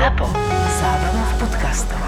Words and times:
ZAPO. 0.00 0.32
Zábrná 0.80 1.24
v 1.28 1.34
podcastov. 1.44 2.00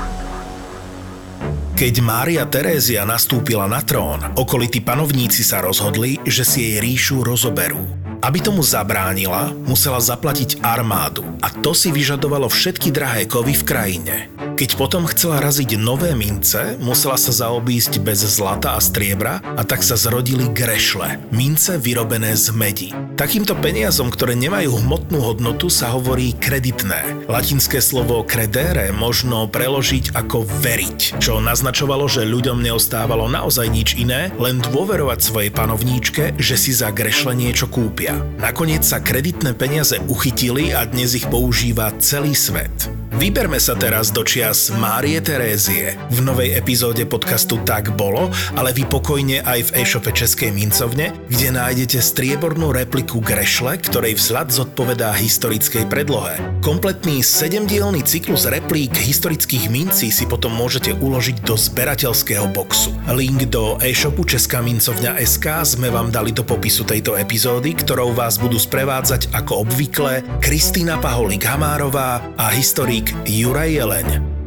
Keď 1.76 1.94
Mária 2.00 2.48
Terézia 2.48 3.04
nastúpila 3.04 3.68
na 3.68 3.84
trón, 3.84 4.16
okolití 4.32 4.80
panovníci 4.80 5.44
sa 5.44 5.60
rozhodli, 5.60 6.16
že 6.24 6.40
si 6.40 6.72
jej 6.72 6.80
ríšu 6.80 7.20
rozoberú. 7.20 7.84
Aby 8.24 8.40
tomu 8.40 8.64
zabránila, 8.64 9.52
musela 9.68 10.00
zaplatiť 10.00 10.64
armádu 10.64 11.36
a 11.44 11.52
to 11.52 11.76
si 11.76 11.92
vyžadovalo 11.92 12.48
všetky 12.48 12.88
drahé 12.88 13.28
kovy 13.28 13.60
v 13.60 13.66
krajine. 13.68 14.16
Keď 14.52 14.76
potom 14.76 15.08
chcela 15.08 15.40
raziť 15.40 15.80
nové 15.80 16.12
mince, 16.12 16.76
musela 16.76 17.16
sa 17.16 17.32
zaobísť 17.32 18.04
bez 18.04 18.20
zlata 18.20 18.76
a 18.76 18.84
striebra 18.84 19.40
a 19.40 19.64
tak 19.64 19.80
sa 19.80 19.96
zrodili 19.96 20.44
grešle, 20.52 21.32
mince 21.32 21.80
vyrobené 21.80 22.36
z 22.36 22.52
medi. 22.52 22.88
Takýmto 23.16 23.56
peniazom, 23.56 24.12
ktoré 24.12 24.36
nemajú 24.36 24.76
hmotnú 24.84 25.24
hodnotu, 25.24 25.72
sa 25.72 25.96
hovorí 25.96 26.36
kreditné. 26.36 27.26
Latinské 27.32 27.80
slovo 27.80 28.20
credere 28.28 28.92
možno 28.92 29.48
preložiť 29.48 30.12
ako 30.12 30.44
veriť, 30.44 31.16
čo 31.16 31.40
naznačovalo, 31.40 32.04
že 32.04 32.28
ľuďom 32.28 32.60
neostávalo 32.60 33.32
naozaj 33.32 33.66
nič 33.72 33.96
iné, 33.96 34.28
len 34.36 34.60
dôverovať 34.60 35.18
svojej 35.24 35.50
panovníčke, 35.50 36.36
že 36.36 36.56
si 36.60 36.76
za 36.76 36.92
grešle 36.92 37.32
niečo 37.32 37.72
kúpia. 37.72 38.20
Nakoniec 38.36 38.84
sa 38.84 39.00
kreditné 39.00 39.56
peniaze 39.56 39.96
uchytili 40.12 40.76
a 40.76 40.84
dnes 40.84 41.16
ich 41.16 41.24
používa 41.32 41.88
celý 42.04 42.36
svet. 42.36 42.92
Vyberme 43.12 43.60
sa 43.60 43.76
teraz 43.76 44.08
do 44.08 44.24
čias 44.42 44.74
Márie 44.74 45.22
Terézie. 45.22 45.94
V 46.10 46.18
novej 46.18 46.58
epizóde 46.58 47.06
podcastu 47.06 47.62
Tak 47.62 47.94
bolo, 47.94 48.26
ale 48.58 48.74
vy 48.74 48.90
pokojne 48.90 49.38
aj 49.38 49.70
v 49.70 49.86
e-shope 49.86 50.10
Českej 50.10 50.50
mincovne, 50.50 51.14
kde 51.30 51.54
nájdete 51.54 52.02
striebornú 52.02 52.74
repliku 52.74 53.22
Grešle, 53.22 53.78
ktorej 53.78 54.18
vzhľad 54.18 54.50
zodpovedá 54.50 55.14
historickej 55.14 55.86
predlohe. 55.86 56.42
Kompletný 56.58 57.22
sedemdielný 57.22 58.02
cyklus 58.02 58.50
replík 58.50 58.90
historických 58.98 59.70
mincí 59.70 60.10
si 60.10 60.26
potom 60.26 60.50
môžete 60.58 60.90
uložiť 60.90 61.46
do 61.46 61.54
zberateľského 61.54 62.50
boxu. 62.50 62.90
Link 63.14 63.46
do 63.46 63.78
e-shopu 63.78 64.26
Česká 64.26 64.58
mincovňa 64.58 65.22
SK 65.22 65.78
sme 65.78 65.86
vám 65.86 66.10
dali 66.10 66.34
do 66.34 66.42
popisu 66.42 66.82
tejto 66.82 67.14
epizódy, 67.14 67.78
ktorou 67.78 68.10
vás 68.10 68.42
budú 68.42 68.58
sprevádzať 68.58 69.30
ako 69.38 69.70
obvykle 69.70 70.26
Kristýna 70.42 70.98
Paholík-Hamárová 70.98 72.34
a 72.34 72.50
historik 72.50 73.14
Juraj 73.22 73.70
Jeleň 73.78 74.41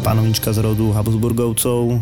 panovnička 0.00 0.50
z 0.50 0.64
rodu 0.64 0.90
Habsburgovcov. 0.96 2.00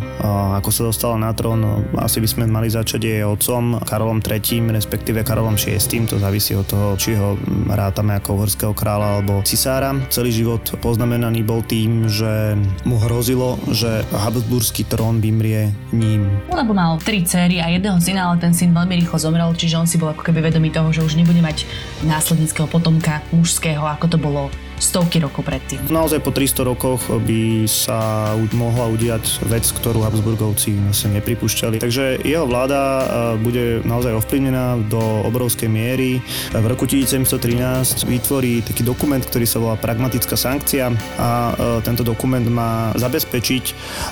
Ako 0.62 0.70
sa 0.70 0.86
dostala 0.86 1.18
na 1.18 1.34
trón, 1.34 1.60
asi 1.98 2.22
by 2.22 2.28
sme 2.30 2.44
mali 2.46 2.70
začať 2.70 3.00
jej 3.02 3.22
otcom 3.26 3.82
Karolom 3.82 4.22
III, 4.22 4.70
respektíve 4.72 5.26
Karolom 5.26 5.58
VI. 5.58 5.78
To 6.08 6.16
závisí 6.16 6.54
od 6.54 6.64
toho, 6.64 6.94
či 6.94 7.18
ho 7.18 7.34
rátame 7.68 8.14
ako 8.16 8.38
uhorského 8.38 8.72
kráľa 8.72 9.18
alebo 9.18 9.42
cisára. 9.42 9.92
Celý 10.08 10.30
život 10.30 10.62
poznamenaný 10.78 11.42
bol 11.42 11.60
tým, 11.66 12.06
že 12.06 12.54
mu 12.86 12.96
hrozilo, 13.02 13.58
že 13.74 14.06
Habsburský 14.14 14.86
trón 14.86 15.18
vymrie 15.18 15.74
ním. 15.90 16.30
Lebo 16.48 16.72
mal 16.72 16.96
tri 17.02 17.26
céry 17.26 17.58
a 17.58 17.66
jedného 17.68 17.98
syna, 17.98 18.30
ale 18.30 18.38
ten 18.38 18.54
syn 18.54 18.70
veľmi 18.70 18.94
rýchlo 19.02 19.18
zomrel, 19.18 19.50
čiže 19.58 19.78
on 19.78 19.90
si 19.90 19.98
bol 19.98 20.14
ako 20.14 20.22
keby 20.22 20.46
vedomý 20.46 20.70
toho, 20.70 20.94
že 20.94 21.02
už 21.02 21.18
nebude 21.18 21.42
mať 21.42 21.66
následníckého 22.06 22.70
potomka 22.70 23.20
mužského, 23.34 23.82
ako 23.82 24.06
to 24.06 24.18
bolo 24.20 24.42
stovky 24.78 25.18
rokov 25.22 25.44
predtým. 25.44 25.90
Naozaj 25.90 26.22
po 26.22 26.30
300 26.30 26.70
rokoch 26.70 27.02
by 27.10 27.66
sa 27.66 28.32
mohla 28.54 28.90
udiať 28.90 29.44
vec, 29.50 29.66
ktorú 29.66 30.02
Habsburgovci 30.06 30.74
vlastne 30.86 31.18
nepripúšťali. 31.18 31.82
Takže 31.82 32.22
jeho 32.22 32.46
vláda 32.46 32.80
e, 32.80 33.04
bude 33.42 33.64
naozaj 33.84 34.18
ovplyvnená 34.22 34.88
do 34.88 35.00
obrovskej 35.26 35.68
miery. 35.68 36.22
V 36.54 36.66
roku 36.66 36.86
1713 36.86 38.06
vytvorí 38.06 38.62
taký 38.62 38.86
dokument, 38.86 39.20
ktorý 39.20 39.46
sa 39.46 39.58
volá 39.58 39.74
Pragmatická 39.76 40.38
sankcia 40.38 40.94
a 41.18 41.30
e, 41.52 41.52
tento 41.84 42.06
dokument 42.06 42.44
má 42.46 42.94
zabezpečiť 42.96 43.64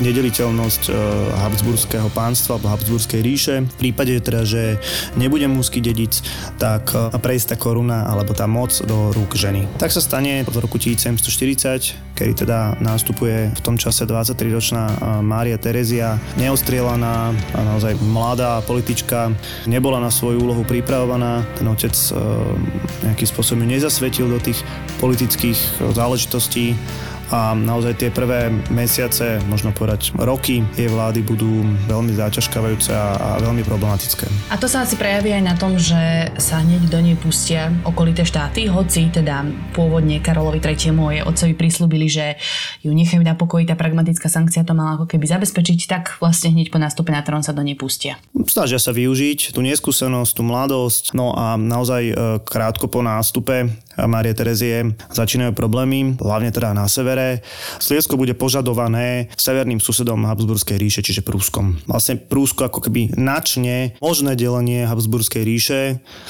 nedeliteľnosť 0.02 0.82
e, 0.86 0.92
Habsburského 1.46 2.10
pánstva 2.12 2.58
alebo 2.58 2.74
Habsburskej 2.74 3.20
ríše. 3.22 3.54
V 3.64 3.76
prípade 3.88 4.18
teda, 4.20 4.42
že 4.42 4.78
nebude 5.14 5.46
mužský 5.46 5.78
dedic, 5.80 6.20
tak 6.58 6.90
prejsť 7.16 7.54
tá 7.54 7.56
koruna 7.56 8.08
alebo 8.08 8.34
tá 8.34 8.44
moc 8.50 8.74
do 8.84 9.14
rúk 9.14 9.38
ženy. 9.38 9.68
Tak 9.78 9.92
sa 9.92 10.02
stane 10.02 10.42
v 10.56 10.64
roku 10.64 10.80
1740, 10.80 12.16
kedy 12.16 12.32
teda 12.48 12.80
nastupuje 12.80 13.52
v 13.52 13.60
tom 13.60 13.76
čase 13.76 14.08
23-ročná 14.08 14.96
Mária 15.20 15.60
Terezia, 15.60 16.16
neostrielaná 16.40 17.36
naozaj 17.52 18.00
mladá 18.00 18.64
politička, 18.64 19.36
nebola 19.68 20.00
na 20.00 20.08
svoju 20.08 20.40
úlohu 20.40 20.64
pripravovaná. 20.64 21.44
Ten 21.60 21.68
otec 21.68 21.92
nejakým 23.04 23.28
spôsobom 23.28 23.68
nezasvetil 23.68 24.32
do 24.32 24.40
tých 24.40 24.64
politických 24.96 25.92
záležitostí 25.92 26.72
a 27.30 27.54
naozaj 27.58 27.98
tie 27.98 28.10
prvé 28.14 28.50
mesiace, 28.70 29.42
možno 29.50 29.74
povedať 29.74 30.14
roky 30.14 30.62
jej 30.78 30.86
vlády 30.86 31.26
budú 31.26 31.66
veľmi 31.90 32.14
záťažkávajúce 32.14 32.90
a, 32.94 33.06
a 33.16 33.28
veľmi 33.42 33.66
problematické. 33.66 34.26
A 34.50 34.56
to 34.60 34.70
sa 34.70 34.86
asi 34.86 34.94
prejaví 34.94 35.34
aj 35.34 35.42
na 35.42 35.54
tom, 35.58 35.74
že 35.74 36.30
sa 36.38 36.62
hneď 36.62 36.86
do 36.86 36.98
nej 37.02 37.18
pustia 37.18 37.74
okolité 37.82 38.22
štáty, 38.22 38.70
hoci 38.70 39.10
teda 39.10 39.42
pôvodne 39.74 40.22
Karolovi 40.22 40.62
III. 40.62 40.94
jej 40.94 41.22
otcovi 41.26 41.54
prislúbili, 41.58 42.06
že 42.06 42.38
ju 42.86 42.94
nechajú 42.94 43.22
na 43.22 43.34
pokoji, 43.34 43.66
tá 43.66 43.74
pragmatická 43.74 44.30
sankcia 44.30 44.62
to 44.62 44.76
mala 44.76 45.00
ako 45.00 45.10
keby 45.10 45.26
zabezpečiť, 45.26 45.78
tak 45.90 46.02
vlastne 46.22 46.54
hneď 46.54 46.70
po 46.70 46.78
nástupe 46.78 47.10
na 47.10 47.22
trón 47.26 47.42
sa 47.42 47.50
do 47.50 47.62
nej 47.62 47.74
pustia. 47.74 48.18
Snažia 48.46 48.78
sa 48.78 48.94
využiť 48.94 49.50
tú 49.50 49.60
neskúsenosť, 49.66 50.30
tú 50.36 50.42
mladosť, 50.46 51.04
no 51.18 51.34
a 51.34 51.58
naozaj 51.58 52.02
e, 52.06 52.14
krátko 52.42 52.86
po 52.86 53.02
nástupe 53.02 53.85
Marie 54.04 54.36
Terezie 54.36 54.92
začínajú 55.08 55.56
problémy, 55.56 56.20
hlavne 56.20 56.52
teda 56.52 56.76
na 56.76 56.84
severe. 56.84 57.40
Sliesko 57.80 58.20
bude 58.20 58.36
požadované 58.36 59.32
severným 59.40 59.80
susedom 59.80 60.28
Habsburskej 60.28 60.76
ríše, 60.76 61.00
čiže 61.00 61.24
Prúskom. 61.24 61.80
Vlastne 61.88 62.20
Prúsko 62.20 62.68
ako 62.68 62.84
keby 62.84 63.16
načne 63.16 63.96
možné 64.04 64.36
delenie 64.36 64.84
Habsburskej 64.84 65.42
ríše, 65.42 65.80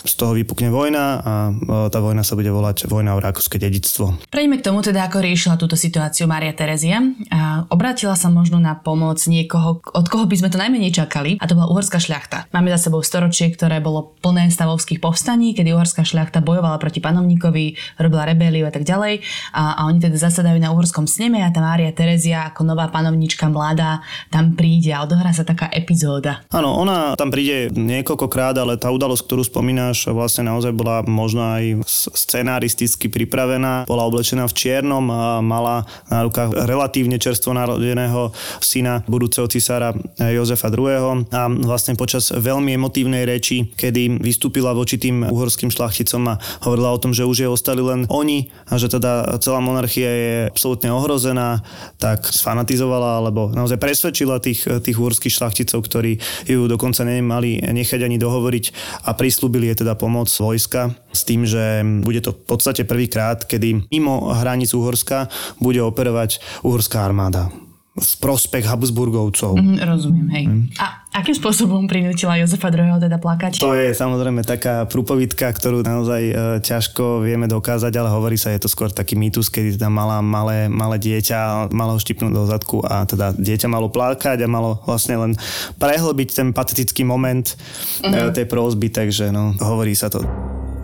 z 0.06 0.12
toho 0.14 0.38
vypukne 0.38 0.70
vojna 0.70 1.04
a 1.18 1.32
e, 1.50 1.52
tá 1.90 1.98
vojna 1.98 2.22
sa 2.22 2.38
bude 2.38 2.54
volať 2.54 2.86
vojna 2.86 3.18
o 3.18 3.20
rakúske 3.20 3.58
dedictvo. 3.58 4.14
Prejdeme 4.30 4.62
k 4.62 4.66
tomu 4.70 4.86
teda, 4.86 5.10
ako 5.10 5.18
riešila 5.18 5.58
túto 5.58 5.74
situáciu 5.74 6.30
Maria 6.30 6.54
Terezia. 6.54 7.02
A 7.34 7.66
obrátila 7.66 8.14
sa 8.14 8.30
možno 8.30 8.62
na 8.62 8.78
pomoc 8.78 9.18
niekoho, 9.26 9.82
od 9.82 10.06
koho 10.06 10.30
by 10.30 10.38
sme 10.38 10.52
to 10.52 10.62
najmenej 10.62 10.94
čakali, 10.94 11.42
a 11.42 11.44
to 11.50 11.58
bola 11.58 11.66
uhorská 11.74 11.98
šľachta. 11.98 12.46
Máme 12.54 12.70
za 12.70 12.88
sebou 12.88 13.02
storočie, 13.02 13.50
ktoré 13.50 13.82
bolo 13.82 14.14
plné 14.22 14.52
stavovských 14.54 15.02
povstaní, 15.02 15.56
kedy 15.56 15.74
uhorská 15.74 16.06
šľachta 16.06 16.44
bojovala 16.44 16.78
proti 16.78 17.02
panovníkovi 17.02 17.55
Francovi, 17.56 17.72
robila 17.96 18.28
rebeliu 18.28 18.68
a 18.68 18.72
tak 18.72 18.84
ďalej. 18.84 19.24
A, 19.56 19.80
a 19.80 19.88
oni 19.88 19.98
teda 19.98 20.20
zasadajú 20.20 20.60
na 20.60 20.70
uhorskom 20.76 21.08
sneme 21.08 21.40
a 21.40 21.48
tá 21.48 21.64
Mária 21.64 21.88
Terezia 21.96 22.52
ako 22.52 22.68
nová 22.68 22.92
panovnička 22.92 23.48
mladá 23.48 24.04
tam 24.28 24.52
príde 24.52 24.92
a 24.92 25.02
odohrá 25.08 25.32
sa 25.32 25.42
taká 25.42 25.72
epizóda. 25.72 26.44
Áno, 26.52 26.76
ona 26.76 27.16
tam 27.16 27.32
príde 27.32 27.72
niekoľkokrát, 27.72 28.60
ale 28.60 28.76
tá 28.76 28.92
udalosť, 28.92 29.24
ktorú 29.24 29.42
spomínaš, 29.48 30.12
vlastne 30.12 30.44
naozaj 30.52 30.76
bola 30.76 31.00
možno 31.08 31.40
aj 31.40 31.88
scenaristicky 31.88 33.08
pripravená. 33.08 33.88
Bola 33.88 34.04
oblečená 34.04 34.44
v 34.44 34.56
čiernom 34.56 35.04
a 35.08 35.40
mala 35.40 35.88
na 36.12 36.26
rukách 36.28 36.68
relatívne 36.68 37.16
čerstvo 37.16 37.56
narodeného 37.56 38.36
syna 38.60 39.00
budúceho 39.08 39.48
cisára 39.48 39.96
Jozefa 40.20 40.68
II. 40.68 41.24
A 41.32 41.48
vlastne 41.48 41.96
počas 41.96 42.28
veľmi 42.28 42.76
emotívnej 42.76 43.24
reči, 43.24 43.72
kedy 43.72 44.20
vystúpila 44.20 44.76
voči 44.76 45.00
tým 45.00 45.24
uhorským 45.24 45.70
šlachticom 45.72 46.22
a 46.26 46.38
hovorila 46.66 46.90
o 46.92 47.00
tom, 47.00 47.14
že 47.14 47.22
už 47.22 47.45
je 47.45 47.45
ostali 47.48 47.80
len 47.80 48.04
oni 48.10 48.50
a 48.68 48.76
že 48.76 48.92
teda 48.92 49.38
celá 49.40 49.62
monarchia 49.62 50.10
je 50.10 50.34
absolútne 50.50 50.90
ohrozená, 50.92 51.62
tak 51.96 52.26
sfanatizovala 52.26 53.22
alebo 53.22 53.50
naozaj 53.54 53.80
presvedčila 53.80 54.42
tých, 54.42 54.66
tých 54.66 54.98
úrských 54.98 55.32
šlachticov, 55.32 55.82
ktorí 55.86 56.18
ju 56.46 56.66
dokonca 56.66 57.06
nemali 57.06 57.62
nechať 57.62 58.00
ani 58.04 58.20
dohovoriť 58.20 58.64
a 59.06 59.14
prislúbili 59.14 59.72
je 59.72 59.86
teda 59.86 59.94
pomoc 59.96 60.28
vojska 60.28 60.92
s 61.14 61.22
tým, 61.24 61.48
že 61.48 61.80
bude 62.04 62.20
to 62.20 62.34
v 62.34 62.42
podstate 62.44 62.82
prvýkrát, 62.84 63.46
kedy 63.46 63.88
mimo 63.88 64.30
hraníc 64.34 64.76
Uhorska 64.76 65.32
bude 65.62 65.80
operovať 65.80 66.42
uhorská 66.66 67.06
armáda 67.06 67.48
v 67.96 68.12
prospech 68.20 68.68
Habsburgovcov. 68.68 69.56
Mm, 69.56 69.80
rozumiem, 69.88 70.28
hej. 70.36 70.44
Mm. 70.44 70.64
A 70.76 71.05
akým 71.16 71.32
spôsobom 71.32 71.88
prinútila 71.88 72.36
Jozefa 72.36 72.68
II. 72.68 73.00
teda 73.00 73.16
plakať? 73.16 73.64
To 73.64 73.72
je 73.72 73.96
samozrejme 73.96 74.44
taká 74.44 74.84
prúpovitka, 74.84 75.48
ktorú 75.48 75.80
naozaj 75.80 76.22
e, 76.22 76.34
ťažko 76.60 77.24
vieme 77.24 77.48
dokázať, 77.48 77.92
ale 77.96 78.12
hovorí 78.12 78.36
sa, 78.36 78.52
je 78.52 78.60
to 78.60 78.68
skôr 78.68 78.92
taký 78.92 79.16
mýtus, 79.16 79.48
kedy 79.48 79.80
teda 79.80 79.88
mala 79.88 80.20
malé, 80.20 80.68
malé 80.68 81.00
dieťa, 81.00 81.72
malo 81.72 81.96
ho 81.96 82.00
štipnúť 82.00 82.32
do 82.36 82.44
zadku 82.44 82.84
a 82.84 83.08
teda 83.08 83.32
dieťa 83.32 83.68
malo 83.72 83.88
plakať 83.88 84.44
a 84.44 84.48
malo 84.50 84.84
vlastne 84.84 85.16
len 85.16 85.32
prehlbiť 85.80 86.28
ten 86.36 86.48
patetický 86.52 87.08
moment 87.08 87.56
mm-hmm. 88.04 88.36
tej 88.36 88.44
prosby, 88.44 88.92
takže 88.92 89.32
no, 89.32 89.56
hovorí 89.56 89.96
sa 89.96 90.12
to. 90.12 90.20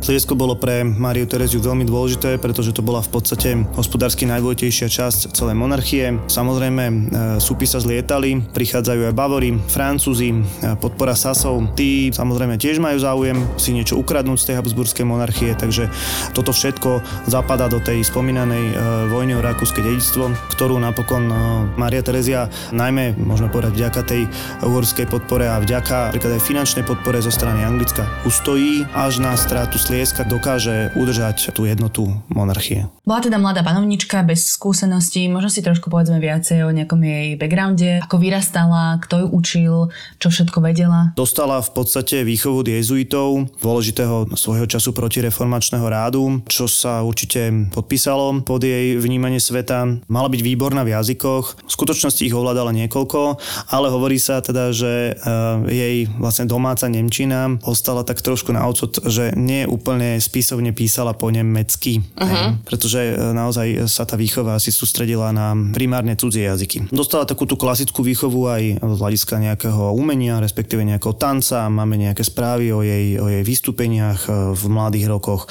Sliesko 0.03 0.35
bolo 0.35 0.59
pre 0.59 0.83
Máriu 0.83 1.31
Tereziu 1.31 1.63
veľmi 1.63 1.87
dôležité, 1.87 2.35
pretože 2.43 2.75
to 2.75 2.83
bola 2.83 2.99
v 2.99 3.15
podstate 3.15 3.55
hospodársky 3.79 4.27
najdôležitejšia 4.27 4.91
časť 4.91 5.31
celej 5.31 5.55
monarchie. 5.55 6.19
Samozrejme, 6.27 6.85
e, 6.91 6.95
súpy 7.39 7.71
sa 7.71 7.79
zlietali, 7.79 8.43
prichádzajú 8.51 8.99
aj 8.99 9.15
Bavory, 9.15 9.55
Francúzi, 9.71 10.35
e, 10.35 10.43
podpora 10.83 11.15
Sasov. 11.15 11.79
Tí 11.79 12.11
samozrejme 12.11 12.59
tiež 12.59 12.83
majú 12.83 12.99
záujem 12.99 13.47
si 13.55 13.71
niečo 13.71 13.95
ukradnúť 13.95 14.43
z 14.43 14.47
tej 14.51 14.59
Habsburskej 14.59 15.07
monarchie, 15.07 15.55
takže 15.55 15.87
toto 16.35 16.51
všetko 16.51 16.99
zapadá 17.31 17.71
do 17.71 17.79
tej 17.79 18.03
spomínanej 18.03 18.75
e, 18.75 18.75
vojny 19.07 19.39
o 19.39 19.45
rakúske 19.47 19.87
dedictvo, 19.87 20.35
ktorú 20.51 20.83
napokon 20.83 21.31
Mária 21.79 22.03
Terezia 22.03 22.51
najmä, 22.75 23.15
môžeme 23.23 23.55
povedať, 23.55 23.79
vďaka 23.79 24.01
tej 24.03 24.27
uhorskej 24.67 25.07
podpore 25.07 25.47
a 25.47 25.63
vďaka 25.63 26.11
napríklad 26.11 26.35
aj 26.35 26.43
finančnej 26.43 26.83
podpore 26.83 27.23
zo 27.23 27.31
strany 27.31 27.63
Anglicka 27.63 28.03
ustojí 28.27 28.83
až 28.99 29.23
na 29.23 29.39
stratu 29.39 29.79
Slieska 29.93 30.25
dokáže 30.25 30.89
udržať 30.97 31.53
tú 31.53 31.69
jednotu 31.69 32.09
monarchie. 32.33 32.89
Bola 33.05 33.21
teda 33.21 33.37
mladá 33.37 33.61
panovnička 33.61 34.25
bez 34.25 34.49
skúseností, 34.57 35.29
možno 35.29 35.53
si 35.53 35.61
trošku 35.61 35.93
povedzme 35.93 36.17
viacej 36.17 36.65
o 36.65 36.73
nejakom 36.73 36.97
jej 36.97 37.37
backgrounde, 37.37 38.01
ako 38.01 38.17
vyrastala, 38.17 38.97
kto 39.05 39.21
ju 39.21 39.27
učil, 39.29 39.73
čo 40.17 40.33
všetko 40.33 40.65
vedela. 40.65 41.13
Dostala 41.13 41.61
v 41.61 41.77
podstate 41.77 42.25
výchovu 42.25 42.65
jezuitov, 42.65 43.53
dôležitého 43.61 44.33
svojho 44.33 44.65
času 44.65 44.97
protireformačného 44.97 45.85
rádu, 45.85 46.41
čo 46.49 46.65
sa 46.73 47.05
určite 47.05 47.69
podpísalo 47.77 48.41
pod 48.49 48.65
jej 48.65 48.97
vnímanie 48.97 49.45
sveta. 49.45 50.09
Mala 50.09 50.33
byť 50.33 50.41
výborná 50.41 50.89
v 50.89 50.97
jazykoch, 50.97 51.69
v 51.69 51.73
skutočnosti 51.75 52.25
ich 52.25 52.33
ovládala 52.33 52.73
niekoľko, 52.73 53.37
ale 53.69 53.93
hovorí 53.93 54.17
sa 54.17 54.41
teda, 54.41 54.73
že 54.73 55.13
eh, 55.13 55.33
jej 55.69 55.97
vlastne 56.17 56.49
domáca 56.49 56.89
Nemčina 56.89 57.61
ostala 57.61 58.09
tak 58.09 58.25
trošku 58.25 58.57
na 58.57 58.65
odsud, 58.65 58.97
že 59.05 59.37
nie 59.37 59.69
úplne 59.83 60.23
spisovne 60.23 60.71
písala 60.71 61.11
po 61.19 61.27
nemecky, 61.35 61.99
uh-huh. 62.15 62.63
pretože 62.63 63.03
e, 63.03 63.35
naozaj 63.35 63.91
sa 63.91 64.07
tá 64.07 64.15
výchova 64.15 64.55
asi 64.55 64.71
sústredila 64.71 65.35
na 65.35 65.59
primárne 65.75 66.15
cudzie 66.15 66.47
jazyky. 66.47 66.95
Dostala 66.95 67.27
takú 67.27 67.51
tú 67.51 67.59
klasickú 67.59 68.07
výchovu 68.07 68.47
aj 68.47 68.63
z 68.79 68.99
hľadiska 69.03 69.43
nejakého 69.43 69.91
umenia, 69.91 70.39
respektíve 70.39 70.87
nejakého 70.87 71.19
tanca, 71.19 71.67
máme 71.67 71.99
nejaké 71.99 72.23
správy 72.23 72.71
o 72.71 72.87
jej, 72.87 73.19
o 73.19 73.27
jej 73.27 73.43
vystúpeniach 73.43 74.31
e, 74.31 74.55
v 74.55 74.63
mladých 74.71 75.11
rokoch, 75.11 75.51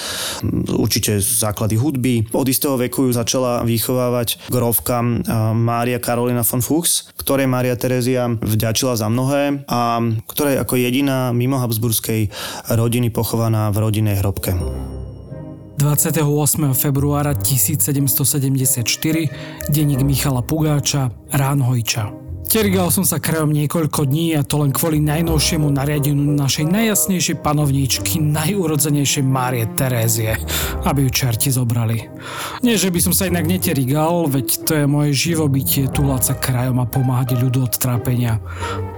určite 0.72 1.20
základy 1.20 1.76
hudby. 1.76 2.32
Od 2.32 2.48
istého 2.48 2.80
veku 2.80 3.12
ju 3.12 3.12
začala 3.12 3.68
vychovávať 3.68 4.48
grovka 4.48 5.04
e, 5.04 5.08
Mária 5.52 6.00
Karolina 6.00 6.48
von 6.48 6.64
Fuchs, 6.64 7.12
ktorej 7.20 7.52
Mária 7.52 7.76
Terezia 7.76 8.32
vďačila 8.32 8.96
za 8.96 9.12
mnohé 9.12 9.68
a 9.68 10.00
ktorej 10.32 10.64
ako 10.64 10.80
jediná 10.80 11.36
mimo 11.36 11.60
Habsburskej 11.60 12.32
rodiny 12.72 13.12
pochovaná 13.12 13.74
v 13.74 13.82
rodinnej 13.82 14.21
hrobke. 14.22 14.54
28. 15.78 16.74
februára 16.74 17.34
1774 17.34 19.30
denník 19.70 20.02
Michala 20.02 20.42
Pugáča 20.42 21.12
Ránhojča. 21.34 22.31
Terigal 22.52 22.92
som 22.92 23.08
sa 23.08 23.16
krajom 23.16 23.56
niekoľko 23.56 24.12
dní 24.12 24.36
a 24.36 24.44
to 24.44 24.60
len 24.60 24.76
kvôli 24.76 25.00
najnovšiemu 25.00 25.72
nariadeniu 25.72 26.36
našej 26.36 26.68
najjasnejšej 26.68 27.40
panovníčky, 27.40 28.20
najúrodzenejšej 28.20 29.24
Márie 29.24 29.64
Terézie, 29.72 30.36
aby 30.84 31.08
ju 31.08 31.10
čerti 31.16 31.48
zobrali. 31.48 32.12
Nie, 32.60 32.76
že 32.76 32.92
by 32.92 33.00
som 33.00 33.16
sa 33.16 33.32
inak 33.32 33.48
neterigal, 33.48 34.28
veď 34.28 34.68
to 34.68 34.72
je 34.76 34.84
moje 34.84 35.16
živobytie 35.16 35.88
túlať 35.96 36.28
sa 36.28 36.34
krajom 36.36 36.84
a 36.84 36.92
pomáhať 36.92 37.40
ľudu 37.40 37.72
od 37.72 37.74
trápenia. 37.80 38.44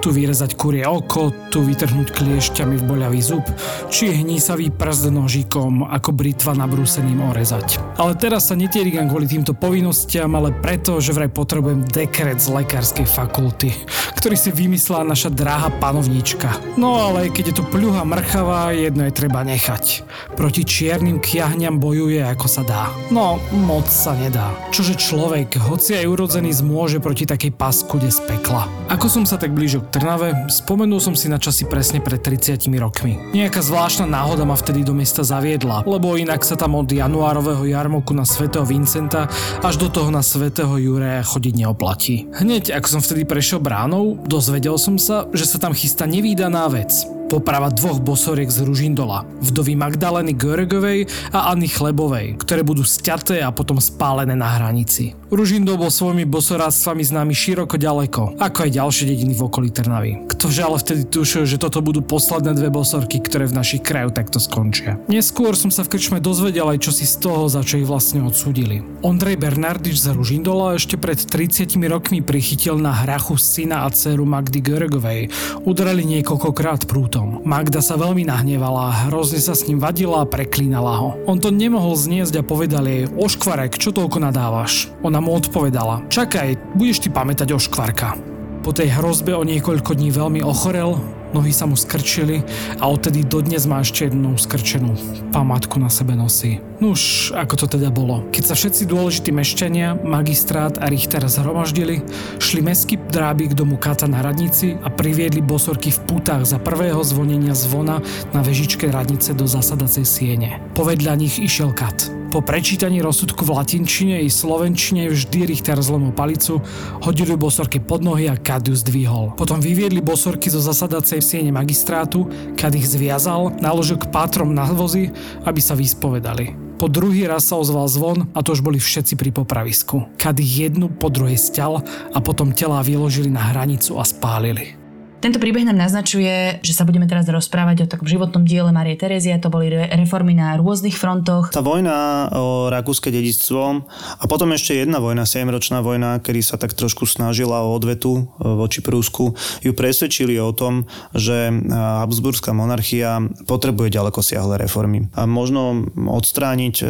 Tu 0.02 0.10
vyrezať 0.10 0.58
kurie 0.58 0.90
oko, 0.90 1.30
tu 1.54 1.62
vytrhnúť 1.62 2.10
kliešťami 2.10 2.74
v 2.82 2.84
boľavý 2.90 3.22
zub, 3.22 3.46
či 3.94 4.18
hnísavý 4.18 4.74
prst 4.74 5.14
nožikom 5.14 5.86
ako 5.94 6.10
britva 6.10 6.58
nabrúseným 6.58 7.22
orezať. 7.30 7.78
Ale 8.02 8.18
teraz 8.18 8.50
sa 8.50 8.58
neterigam 8.58 9.06
kvôli 9.06 9.30
týmto 9.30 9.54
povinnostiam, 9.54 10.34
ale 10.34 10.50
preto, 10.58 10.98
že 10.98 11.14
vraj 11.14 11.30
potrebujem 11.30 11.86
dekret 11.86 12.42
z 12.42 12.50
lekárskej 12.50 13.06
fakulty 13.06 13.43
fakulty, 13.44 13.76
ktorý 14.16 14.40
si 14.40 14.56
vymyslela 14.56 15.04
naša 15.04 15.28
dráha 15.28 15.68
panovníčka. 15.84 16.48
No 16.80 16.96
ale 16.96 17.28
keď 17.28 17.52
je 17.52 17.56
to 17.60 17.68
pľuha 17.68 18.08
mrchavá, 18.08 18.72
jedno 18.72 19.04
je 19.04 19.12
treba 19.12 19.44
nechať. 19.44 20.08
Proti 20.40 20.64
čiernym 20.64 21.20
kiahňam 21.20 21.76
bojuje 21.76 22.24
ako 22.24 22.48
sa 22.48 22.64
dá. 22.64 22.88
No, 23.12 23.44
moc 23.52 23.92
sa 23.92 24.16
nedá. 24.16 24.56
Čože 24.72 24.96
človek, 24.96 25.60
hoci 25.60 26.00
aj 26.00 26.08
urodzený 26.08 26.56
zmôže 26.56 27.04
proti 27.04 27.28
takej 27.28 27.52
paskude 27.52 28.08
z 28.08 28.24
pekla. 28.24 28.64
Ako 28.88 29.12
som 29.12 29.28
sa 29.28 29.36
tak 29.36 29.52
blížil 29.52 29.84
k 29.84 30.00
Trnave, 30.00 30.48
spomenul 30.48 31.04
som 31.04 31.20
si 31.20 31.28
na 31.28 31.36
časy 31.36 31.68
presne 31.68 32.00
pred 32.00 32.24
30 32.24 32.64
rokmi. 32.80 33.20
Nejaká 33.36 33.60
zvláštna 33.60 34.08
náhoda 34.08 34.48
ma 34.48 34.56
vtedy 34.56 34.88
do 34.88 34.96
mesta 34.96 35.28
zaviedla, 35.28 35.84
lebo 35.84 36.16
inak 36.16 36.48
sa 36.48 36.56
tam 36.56 36.80
od 36.80 36.88
januárového 36.88 37.68
jarmoku 37.68 38.16
na 38.16 38.24
svätého 38.24 38.64
Vincenta 38.64 39.28
až 39.60 39.76
do 39.76 39.92
toho 39.92 40.08
na 40.08 40.24
svätého 40.24 40.72
Jureja 40.80 41.28
chodiť 41.28 41.54
neoplatí. 41.60 42.32
Hneď 42.40 42.72
ako 42.80 42.88
som 42.88 43.02
vtedy 43.04 43.33
prešiel 43.34 43.58
bránou, 43.58 44.14
dozvedel 44.30 44.78
som 44.78 44.94
sa, 45.02 45.26
že 45.34 45.50
sa 45.50 45.58
tam 45.58 45.74
chystá 45.74 46.06
nevýdaná 46.06 46.70
vec 46.70 47.10
poprava 47.34 47.74
dvoch 47.74 47.98
bosoriek 47.98 48.46
z 48.46 48.62
Ružindola, 48.62 49.26
vdovy 49.42 49.74
Magdaleny 49.74 50.38
Göregovej 50.38 51.10
a 51.34 51.50
Anny 51.50 51.66
Chlebovej, 51.66 52.38
ktoré 52.38 52.62
budú 52.62 52.86
sťaté 52.86 53.42
a 53.42 53.50
potom 53.50 53.82
spálené 53.82 54.38
na 54.38 54.54
hranici. 54.54 55.18
Ružindol 55.34 55.82
bol 55.82 55.90
svojimi 55.90 56.30
bosoráctvami 56.30 57.02
známy 57.02 57.34
široko 57.34 57.82
ďaleko, 57.82 58.38
ako 58.38 58.58
aj 58.70 58.78
ďalšie 58.78 59.10
dediny 59.10 59.34
v 59.34 59.42
okolí 59.50 59.74
Trnavy. 59.74 60.30
Ktože 60.30 60.62
ale 60.62 60.78
vtedy 60.78 61.10
tušil, 61.10 61.50
že 61.50 61.58
toto 61.58 61.82
budú 61.82 62.06
posledné 62.06 62.54
dve 62.54 62.70
bosorky, 62.70 63.18
ktoré 63.18 63.50
v 63.50 63.58
našich 63.58 63.82
kraju 63.82 64.14
takto 64.14 64.38
skončia. 64.38 65.02
Neskôr 65.10 65.58
som 65.58 65.74
sa 65.74 65.82
v 65.82 65.98
krčme 65.98 66.22
dozvedel 66.22 66.70
aj 66.70 66.86
čo 66.86 66.94
si 66.94 67.10
z 67.10 67.18
toho, 67.18 67.50
za 67.50 67.66
čo 67.66 67.82
ich 67.82 67.90
vlastne 67.90 68.22
odsúdili. 68.22 68.86
Ondrej 69.02 69.42
Bernardič 69.42 70.06
z 70.06 70.14
Ružindola 70.14 70.78
ešte 70.78 71.02
pred 71.02 71.18
30 71.18 71.82
rokmi 71.90 72.22
prichytil 72.22 72.78
na 72.78 72.94
hrachu 72.94 73.34
syna 73.42 73.84
a 73.86 73.90
dceru 73.90 74.30
Magdy 74.30 74.62
Göregovej. 74.62 75.34
Udrali 75.66 76.06
niekoľkokrát 76.06 76.86
prútom 76.86 77.23
otcom. 77.24 77.42
Magda 77.48 77.80
sa 77.80 77.96
veľmi 77.96 78.28
nahnevala, 78.28 79.08
hrozne 79.10 79.40
sa 79.40 79.56
s 79.56 79.66
ním 79.68 79.80
vadila 79.80 80.24
a 80.24 80.30
preklínala 80.30 81.00
ho. 81.00 81.10
On 81.26 81.40
to 81.40 81.50
nemohol 81.50 81.96
zniesť 81.96 82.44
a 82.44 82.44
povedal 82.44 82.84
jej, 82.88 83.08
oškvarek, 83.08 83.80
čo 83.80 83.96
toľko 83.96 84.20
nadávaš? 84.20 84.92
Ona 85.04 85.24
mu 85.24 85.36
odpovedala, 85.36 86.06
čakaj, 86.12 86.76
budeš 86.76 87.08
ty 87.08 87.10
pamätať 87.10 87.56
oškvarka. 87.56 88.20
Po 88.64 88.72
tej 88.72 88.96
hrozbe 88.96 89.36
o 89.36 89.44
niekoľko 89.44 89.92
dní 89.92 90.16
veľmi 90.16 90.40
ochorel, 90.40 90.96
nohy 91.36 91.52
sa 91.52 91.68
mu 91.68 91.76
skrčili 91.76 92.46
a 92.80 92.88
odtedy 92.88 93.28
dodnes 93.28 93.68
má 93.68 93.84
ešte 93.84 94.08
jednu 94.08 94.40
skrčenú 94.40 94.96
památku 95.36 95.82
na 95.84 95.92
sebe 95.92 96.16
nosí. 96.16 96.64
Nuž, 96.82 97.30
ako 97.36 97.54
to 97.54 97.66
teda 97.78 97.94
bolo. 97.94 98.26
Keď 98.34 98.44
sa 98.44 98.56
všetci 98.58 98.90
dôležití 98.90 99.30
mešťania, 99.30 100.02
magistrát 100.02 100.76
a 100.82 100.90
Richter 100.90 101.22
zhromaždili, 101.30 102.02
šli 102.42 102.62
meský 102.66 102.98
drábik 102.98 103.54
domu 103.54 103.78
Kata 103.78 104.10
na 104.10 104.26
radnici 104.26 104.74
a 104.82 104.90
priviedli 104.90 105.46
bosorky 105.46 105.94
v 105.94 106.00
putách 106.10 106.50
za 106.50 106.58
prvého 106.58 107.00
zvonenia 107.06 107.54
zvona 107.54 108.02
na 108.34 108.42
vežičke 108.42 108.90
radnice 108.90 109.38
do 109.38 109.46
zasadacej 109.46 110.06
siene. 110.06 110.60
Povedľa 110.74 111.14
nich 111.14 111.38
išiel 111.38 111.72
Kat. 111.78 112.10
Po 112.34 112.42
prečítaní 112.42 112.98
rozsudku 112.98 113.46
v 113.46 113.54
latinčine 113.54 114.26
i 114.26 114.30
slovenčine 114.34 115.06
vždy 115.06 115.54
Richter 115.54 115.78
zlomil 115.86 116.18
palicu, 116.18 116.66
hodili 117.06 117.38
bosorky 117.38 117.78
pod 117.78 118.02
nohy 118.02 118.26
a 118.26 118.34
Kad 118.34 118.66
ju 118.66 118.74
zdvihol. 118.74 119.38
Potom 119.38 119.62
vyviedli 119.62 120.02
bosorky 120.02 120.50
zo 120.50 120.58
zasadacej 120.58 121.22
siene 121.22 121.54
magistrátu, 121.54 122.26
Kad 122.58 122.74
ich 122.74 122.90
zviazal, 122.90 123.54
naložil 123.62 124.02
k 124.02 124.10
pátrom 124.10 124.50
na 124.50 124.66
vozy, 124.66 125.14
aby 125.46 125.62
sa 125.62 125.78
vyspovedali. 125.78 126.73
Po 126.84 126.92
druhý 126.92 127.24
raz 127.32 127.48
sa 127.48 127.56
ozval 127.56 127.88
zvon 127.88 128.28
a 128.36 128.44
to 128.44 128.52
už 128.52 128.60
boli 128.60 128.76
všetci 128.76 129.16
pri 129.16 129.32
popravisku. 129.32 130.04
Kad 130.20 130.36
ich 130.44 130.68
jednu 130.68 130.92
po 130.92 131.08
druhej 131.08 131.40
sťal 131.40 131.80
a 132.12 132.20
potom 132.20 132.52
telá 132.52 132.84
vyložili 132.84 133.32
na 133.32 133.40
hranicu 133.56 133.96
a 133.96 134.04
spálili. 134.04 134.83
Tento 135.24 135.40
príbeh 135.40 135.64
nám 135.64 135.80
naznačuje, 135.80 136.60
že 136.60 136.76
sa 136.76 136.84
budeme 136.84 137.08
teraz 137.08 137.24
rozprávať 137.24 137.88
o 137.88 137.88
takom 137.88 138.04
životnom 138.04 138.44
diele 138.44 138.76
Marie 138.76 139.00
Terezie. 139.00 139.40
To 139.40 139.48
boli 139.48 139.72
reformy 139.72 140.36
na 140.36 140.60
rôznych 140.60 141.00
frontoch. 141.00 141.48
Tá 141.48 141.64
vojna 141.64 142.28
o 142.36 142.68
rakúske 142.68 143.08
dedictvo 143.08 143.88
a 144.20 144.24
potom 144.28 144.52
ešte 144.52 144.84
jedna 144.84 145.00
vojna, 145.00 145.24
7-ročná 145.24 145.80
vojna, 145.80 146.20
kedy 146.20 146.44
sa 146.44 146.60
tak 146.60 146.76
trošku 146.76 147.08
snažila 147.08 147.64
o 147.64 147.72
odvetu 147.72 148.20
e, 148.20 148.24
voči 148.44 148.84
Prúsku, 148.84 149.32
ju 149.64 149.72
presvedčili 149.72 150.36
o 150.44 150.52
tom, 150.52 150.92
že 151.16 151.48
e, 151.48 151.72
Habsburská 151.72 152.52
monarchia 152.52 153.24
potrebuje 153.48 153.96
ďaleko 153.96 154.20
siahle 154.20 154.60
reformy. 154.60 155.08
A 155.16 155.24
možno 155.24 155.88
odstrániť 155.96 156.76
e, 156.84 156.86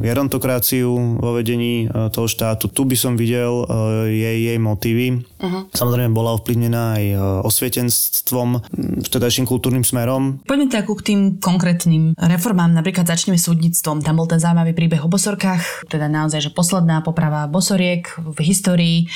gerontokraciu 0.00 1.20
vo 1.20 1.36
vedení 1.36 1.92
toho 1.92 2.24
štátu. 2.24 2.72
Tu 2.72 2.88
by 2.88 2.96
som 2.96 3.20
videl 3.20 3.68
jej, 4.08 4.48
jej 4.48 4.56
motívy. 4.56 5.20
Uh-huh. 5.44 5.68
Samozrejme 5.76 6.16
bola 6.16 6.32
ovplyvnená 6.40 6.96
aj 6.96 7.04
osvietením 7.44 7.65
osvietenstvom, 7.66 8.62
vtedajším 9.02 9.42
kultúrnym 9.42 9.82
smerom. 9.82 10.38
Poďme 10.46 10.70
teda 10.70 10.86
ku 10.86 10.94
k 10.94 11.02
tým 11.12 11.20
konkrétnym 11.42 12.14
reformám. 12.14 12.70
Napríklad 12.70 13.10
začneme 13.10 13.34
súdnictvom. 13.34 14.06
Tam 14.06 14.14
bol 14.14 14.30
ten 14.30 14.38
zaujímavý 14.38 14.70
príbeh 14.70 15.02
o 15.02 15.10
Bosorkách, 15.10 15.90
teda 15.90 16.06
naozaj, 16.06 16.46
že 16.46 16.50
posledná 16.54 17.02
poprava 17.02 17.50
Bosoriek 17.50 18.06
v 18.22 18.38
histórii. 18.46 18.96
E, 19.02 19.06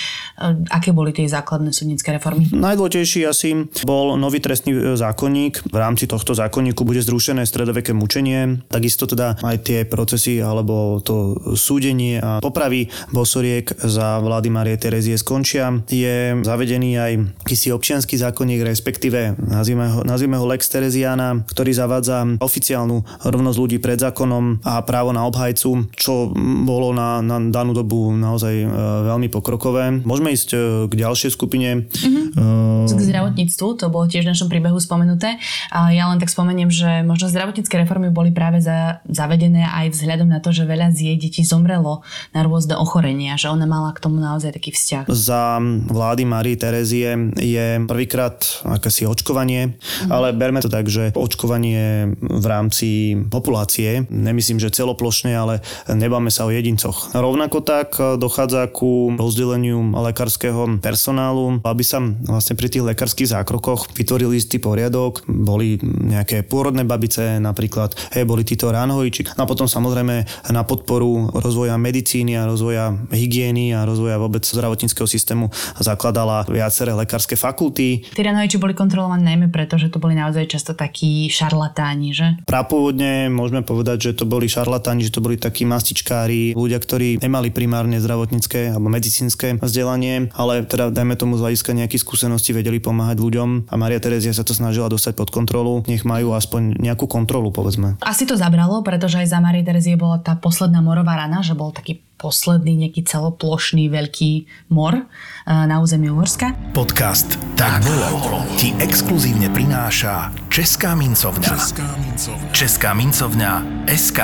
aké 0.67 0.91
boli 0.91 1.15
tie 1.15 1.31
základné 1.31 1.71
súdnické 1.71 2.11
reformy? 2.11 2.51
Najdôležitejší 2.51 3.23
asi 3.31 3.71
bol 3.87 4.19
nový 4.19 4.43
trestný 4.43 4.75
e, 4.75 4.99
zákonník. 4.99 5.71
V 5.71 5.77
rámci 5.79 6.11
tohto 6.11 6.35
zákonníku 6.35 6.83
bude 6.83 6.99
zrušené 7.07 7.47
stredoveké 7.47 7.95
mučenie. 7.95 8.67
Takisto 8.67 9.07
teda 9.07 9.39
aj 9.47 9.57
tie 9.63 9.79
procesy 9.87 10.43
alebo 10.43 10.99
to 10.99 11.39
súdenie 11.55 12.19
a 12.19 12.43
popravy 12.43 12.91
Bosoriek 13.15 13.71
za 13.79 14.19
vlády 14.19 14.51
Marie 14.51 14.75
Terezie 14.75 15.15
skončia. 15.15 15.71
Je 15.87 16.35
zavedený 16.43 16.91
aj 16.99 17.13
akýsi 17.47 17.71
občianský 17.71 18.19
zákonník, 18.41 18.65
respektíve 18.65 19.37
nazvime 19.37 19.93
ho, 19.93 20.01
nazvime 20.01 20.41
ho 20.41 20.49
Lex 20.49 20.73
Tereziana, 20.73 21.45
ktorý 21.45 21.77
zavádza 21.77 22.41
oficiálnu 22.41 23.05
rovnosť 23.21 23.59
ľudí 23.61 23.77
pred 23.77 24.01
zákonom 24.01 24.65
a 24.65 24.81
právo 24.81 25.13
na 25.13 25.29
obhajcu, 25.29 25.93
čo 25.93 26.33
bolo 26.65 26.97
na, 26.97 27.21
na 27.21 27.37
danú 27.37 27.77
dobu 27.77 28.17
naozaj 28.17 28.65
e, 28.65 28.67
veľmi 29.13 29.29
pokrokové. 29.29 29.93
Môžeme 30.09 30.33
ísť 30.33 30.49
e, 30.57 30.59
k 30.89 30.93
ďalšej 31.05 31.37
skupine. 31.37 31.85
Mm-hmm. 31.85 32.25
Uh... 32.41 32.89
K 32.89 33.03
zdravotníctvu, 33.13 33.67
to 33.77 33.93
bolo 33.93 34.09
tiež 34.09 34.25
v 34.25 34.33
našom 34.33 34.49
príbehu 34.49 34.81
spomenuté. 34.81 35.37
A 35.69 35.93
ja 35.93 36.09
len 36.09 36.17
tak 36.17 36.33
spomeniem, 36.33 36.73
že 36.73 37.05
možno 37.05 37.29
zdravotnícke 37.29 37.77
reformy 37.77 38.09
boli 38.09 38.33
práve 38.33 38.65
za, 38.65 39.05
zavedené 39.05 39.69
aj 39.69 39.93
vzhľadom 39.93 40.33
na 40.33 40.41
to, 40.41 40.49
že 40.57 40.65
veľa 40.65 40.97
z 40.97 41.13
jej 41.13 41.17
detí 41.21 41.45
zomrelo 41.45 42.01
na 42.33 42.41
rôzne 42.41 42.81
ochorenia, 42.81 43.37
že 43.37 43.53
ona 43.53 43.69
mala 43.69 43.93
k 43.93 44.01
tomu 44.01 44.17
naozaj 44.17 44.57
taký 44.57 44.73
vzťah. 44.73 45.05
Za 45.13 45.61
vlády 45.93 46.25
Marie 46.25 46.57
Terezie 46.57 47.37
je 47.37 47.67
prvýkrát 47.91 48.30
akési 48.67 49.09
očkovanie, 49.09 49.79
ale 50.13 50.31
berme 50.37 50.61
to 50.61 50.71
tak, 50.71 50.87
že 50.87 51.17
očkovanie 51.17 52.15
v 52.21 52.47
rámci 52.47 53.17
populácie, 53.29 54.07
nemyslím, 54.11 54.61
že 54.61 54.75
celoplošne, 54.75 55.33
ale 55.33 55.65
nebáme 55.89 56.29
sa 56.29 56.47
o 56.47 56.55
jedincoch. 56.55 57.15
Rovnako 57.17 57.59
tak 57.65 57.97
dochádza 58.19 58.69
ku 58.71 59.15
rozdeleniu 59.17 59.81
lekárskeho 59.95 60.81
personálu, 60.81 61.61
aby 61.65 61.83
sa 61.85 62.01
vlastne 62.01 62.55
pri 62.57 62.69
tých 62.71 62.87
lekárskych 62.87 63.33
zákrokoch 63.33 63.93
vytvoril 63.95 64.35
istý 64.35 64.61
poriadok, 64.61 65.25
boli 65.27 65.81
nejaké 65.83 66.43
pôrodné 66.45 66.85
babice 66.85 67.39
napríklad, 67.39 67.95
hej, 68.13 68.25
boli 68.27 68.43
títo 68.45 68.69
ránohojči. 68.69 69.37
No 69.37 69.45
a 69.45 69.51
potom 69.51 69.71
samozrejme 69.71 70.27
na 70.51 70.63
podporu 70.67 71.31
rozvoja 71.33 71.79
medicíny 71.81 72.37
a 72.37 72.49
rozvoja 72.49 72.95
hygieny 73.11 73.73
a 73.75 73.87
rozvoja 73.87 74.21
vôbec 74.21 74.43
zdravotníckého 74.43 75.09
systému 75.09 75.49
zakladala 75.79 76.45
viaceré 76.49 76.93
lekárske 76.93 77.37
fakulty. 77.39 78.05
Tí 78.11 78.27
ránohojči 78.27 78.59
boli 78.59 78.75
kontrolovaní 78.75 79.23
najmä 79.23 79.55
preto, 79.55 79.79
že 79.79 79.87
to 79.87 80.03
boli 80.03 80.19
naozaj 80.19 80.51
často 80.51 80.73
takí 80.75 81.31
šarlatáni, 81.31 82.11
že? 82.11 82.27
Prapôvodne 82.43 83.31
môžeme 83.31 83.63
povedať, 83.63 84.11
že 84.11 84.19
to 84.19 84.27
boli 84.27 84.51
šarlatáni, 84.51 85.07
že 85.07 85.15
to 85.15 85.23
boli 85.23 85.39
takí 85.39 85.63
mastičkári, 85.63 86.59
ľudia, 86.59 86.83
ktorí 86.83 87.23
nemali 87.23 87.55
primárne 87.55 88.03
zdravotnícke 88.03 88.75
alebo 88.75 88.91
medicínske 88.91 89.63
vzdelanie, 89.63 90.35
ale 90.35 90.67
teda 90.67 90.91
dajme 90.91 91.15
tomu 91.15 91.39
z 91.39 91.47
hľadiska 91.47 91.71
nejakých 91.71 92.03
skúseností 92.03 92.51
vedeli 92.51 92.83
pomáhať 92.83 93.23
ľuďom 93.23 93.71
a 93.71 93.75
Maria 93.79 94.03
Terezia 94.03 94.35
sa 94.35 94.43
to 94.43 94.59
snažila 94.59 94.91
dostať 94.91 95.15
pod 95.15 95.31
kontrolu. 95.31 95.87
Nech 95.87 96.03
majú 96.03 96.35
aspoň 96.35 96.83
nejakú 96.83 97.07
kontrolu, 97.07 97.55
povedzme. 97.55 97.95
Asi 98.03 98.27
to 98.27 98.35
zabralo, 98.35 98.83
pretože 98.83 99.23
aj 99.23 99.31
za 99.31 99.39
Marie 99.39 99.63
Terezie 99.63 99.95
bola 99.95 100.19
tá 100.19 100.35
posledná 100.35 100.83
morová 100.83 101.15
rana, 101.15 101.47
že 101.47 101.55
bol 101.55 101.71
taký 101.71 102.03
posledný 102.21 102.87
nejaký 102.87 103.09
celoplošný 103.09 103.89
veľký 103.89 104.33
mor 104.77 105.01
e, 105.01 105.05
na 105.49 105.81
území 105.81 106.13
Uhorska. 106.13 106.53
Podcast 106.77 107.41
Tak 107.57 107.81
bolo 107.89 108.45
ti 108.61 108.77
exkluzívne 108.77 109.49
prináša 109.49 110.29
Česká 110.53 110.93
mincovňa. 110.93 111.49
Česká 111.49 111.89
mincovňa. 111.97 112.53
Česká 112.53 112.91
mincovňa 112.93 113.53
SK. 113.89 114.21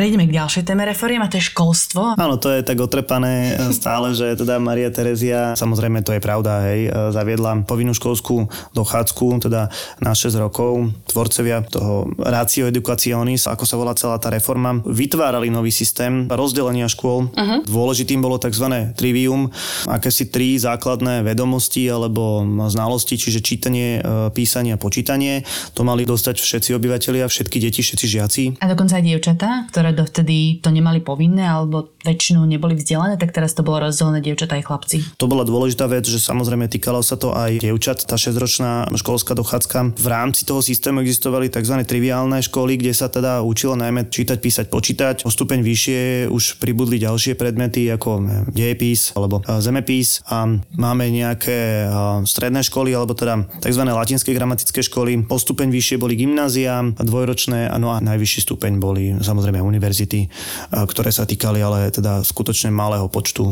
Prejdeme 0.00 0.32
k 0.32 0.40
ďalšej 0.40 0.64
téme 0.64 0.88
reformy 0.88 1.20
a 1.20 1.28
to 1.28 1.36
je 1.36 1.52
školstvo. 1.52 2.16
Áno, 2.16 2.40
to 2.40 2.48
je 2.48 2.64
tak 2.64 2.80
otrepané 2.80 3.52
stále, 3.76 4.16
že 4.16 4.32
teda 4.32 4.56
Maria 4.56 4.88
Terezia, 4.88 5.52
samozrejme 5.52 6.00
to 6.00 6.16
je 6.16 6.24
pravda, 6.24 6.72
hej, 6.72 6.88
zaviedla 7.12 7.68
povinnú 7.68 7.92
školskú 7.92 8.48
dochádzku, 8.72 9.44
teda 9.44 9.68
na 10.00 10.16
6 10.16 10.40
rokov. 10.40 10.88
Tvorcevia 11.04 11.60
toho 11.68 12.08
Ratio 12.16 12.72
Educationis, 12.72 13.44
ako 13.44 13.68
sa 13.68 13.76
volá 13.76 13.92
celá 13.92 14.16
tá 14.16 14.32
reforma, 14.32 14.80
vytvárali 14.88 15.52
nový 15.52 15.68
systém 15.68 16.24
rozdelenia 16.32 16.88
škôl. 16.88 17.28
Uh-huh. 17.28 17.60
Dôležitým 17.68 18.24
bolo 18.24 18.40
tzv. 18.40 18.96
trivium, 18.96 19.52
akési 19.84 20.32
tri 20.32 20.56
základné 20.56 21.28
vedomosti 21.28 21.84
alebo 21.92 22.40
znalosti, 22.72 23.20
čiže 23.20 23.44
čítanie, 23.44 24.00
e, 24.00 24.32
písanie 24.32 24.72
a 24.72 24.80
počítanie. 24.80 25.44
To 25.76 25.84
mali 25.84 26.08
dostať 26.08 26.40
všetci 26.40 26.72
obyvateľia, 26.72 27.28
všetky 27.28 27.60
deti, 27.60 27.84
všetci 27.84 28.06
žiaci. 28.08 28.42
A 28.64 28.72
dokonca 28.72 28.96
aj 28.96 29.04
dievčatá, 29.04 29.68
ktoré 29.68 29.89
ktoré 29.90 30.06
dovtedy 30.06 30.62
to 30.62 30.70
nemali 30.70 31.02
povinné 31.02 31.42
alebo 31.42 31.90
väčšinou 32.06 32.46
neboli 32.46 32.78
vzdelané, 32.78 33.18
tak 33.18 33.34
teraz 33.34 33.58
to 33.58 33.66
bolo 33.66 33.90
rozdelené 33.90 34.22
dievčatá 34.22 34.54
aj 34.54 34.64
chlapci. 34.70 34.96
To 35.18 35.26
bola 35.26 35.42
dôležitá 35.42 35.90
vec, 35.90 36.06
že 36.06 36.22
samozrejme 36.22 36.70
týkalo 36.70 37.02
sa 37.02 37.18
to 37.18 37.34
aj 37.34 37.58
dievčat, 37.58 38.06
tá 38.06 38.14
6-ročná 38.14 38.86
školská 38.94 39.34
dochádzka. 39.34 39.98
V 39.98 40.06
rámci 40.06 40.46
toho 40.46 40.62
systému 40.62 41.02
existovali 41.02 41.50
tzv. 41.50 41.82
triviálne 41.82 42.38
školy, 42.38 42.78
kde 42.78 42.94
sa 42.94 43.10
teda 43.10 43.42
učilo 43.42 43.74
najmä 43.74 44.06
čítať, 44.06 44.38
písať, 44.38 44.66
počítať. 44.70 45.16
O 45.26 45.30
stupeň 45.34 45.60
vyššie 45.66 46.30
už 46.30 46.62
pribudli 46.62 47.02
ďalšie 47.02 47.34
predmety 47.34 47.90
ako 47.90 48.46
dejepis 48.54 49.12
alebo 49.18 49.42
zemepis 49.58 50.22
a 50.30 50.46
máme 50.78 51.10
nejaké 51.10 51.90
stredné 52.24 52.62
školy 52.62 52.94
alebo 52.94 53.18
teda 53.18 53.44
tzv. 53.58 53.82
latinské 53.82 54.30
gramatické 54.32 54.86
školy. 54.86 55.26
O 55.26 55.36
stupeň 55.36 55.68
vyššie 55.68 55.96
boli 55.98 56.14
gymnázia, 56.14 56.80
dvojročné, 56.96 57.68
no 57.76 57.92
a 57.92 58.00
najvyšší 58.00 58.40
stupeň 58.46 58.72
boli 58.78 59.04
samozrejme 59.18 59.58
univerzity 59.60 59.79
univerzity, 59.80 60.28
ktoré 60.68 61.08
sa 61.08 61.24
týkali 61.24 61.64
ale 61.64 61.88
teda 61.88 62.20
skutočne 62.20 62.68
malého 62.68 63.08
počtu 63.08 63.48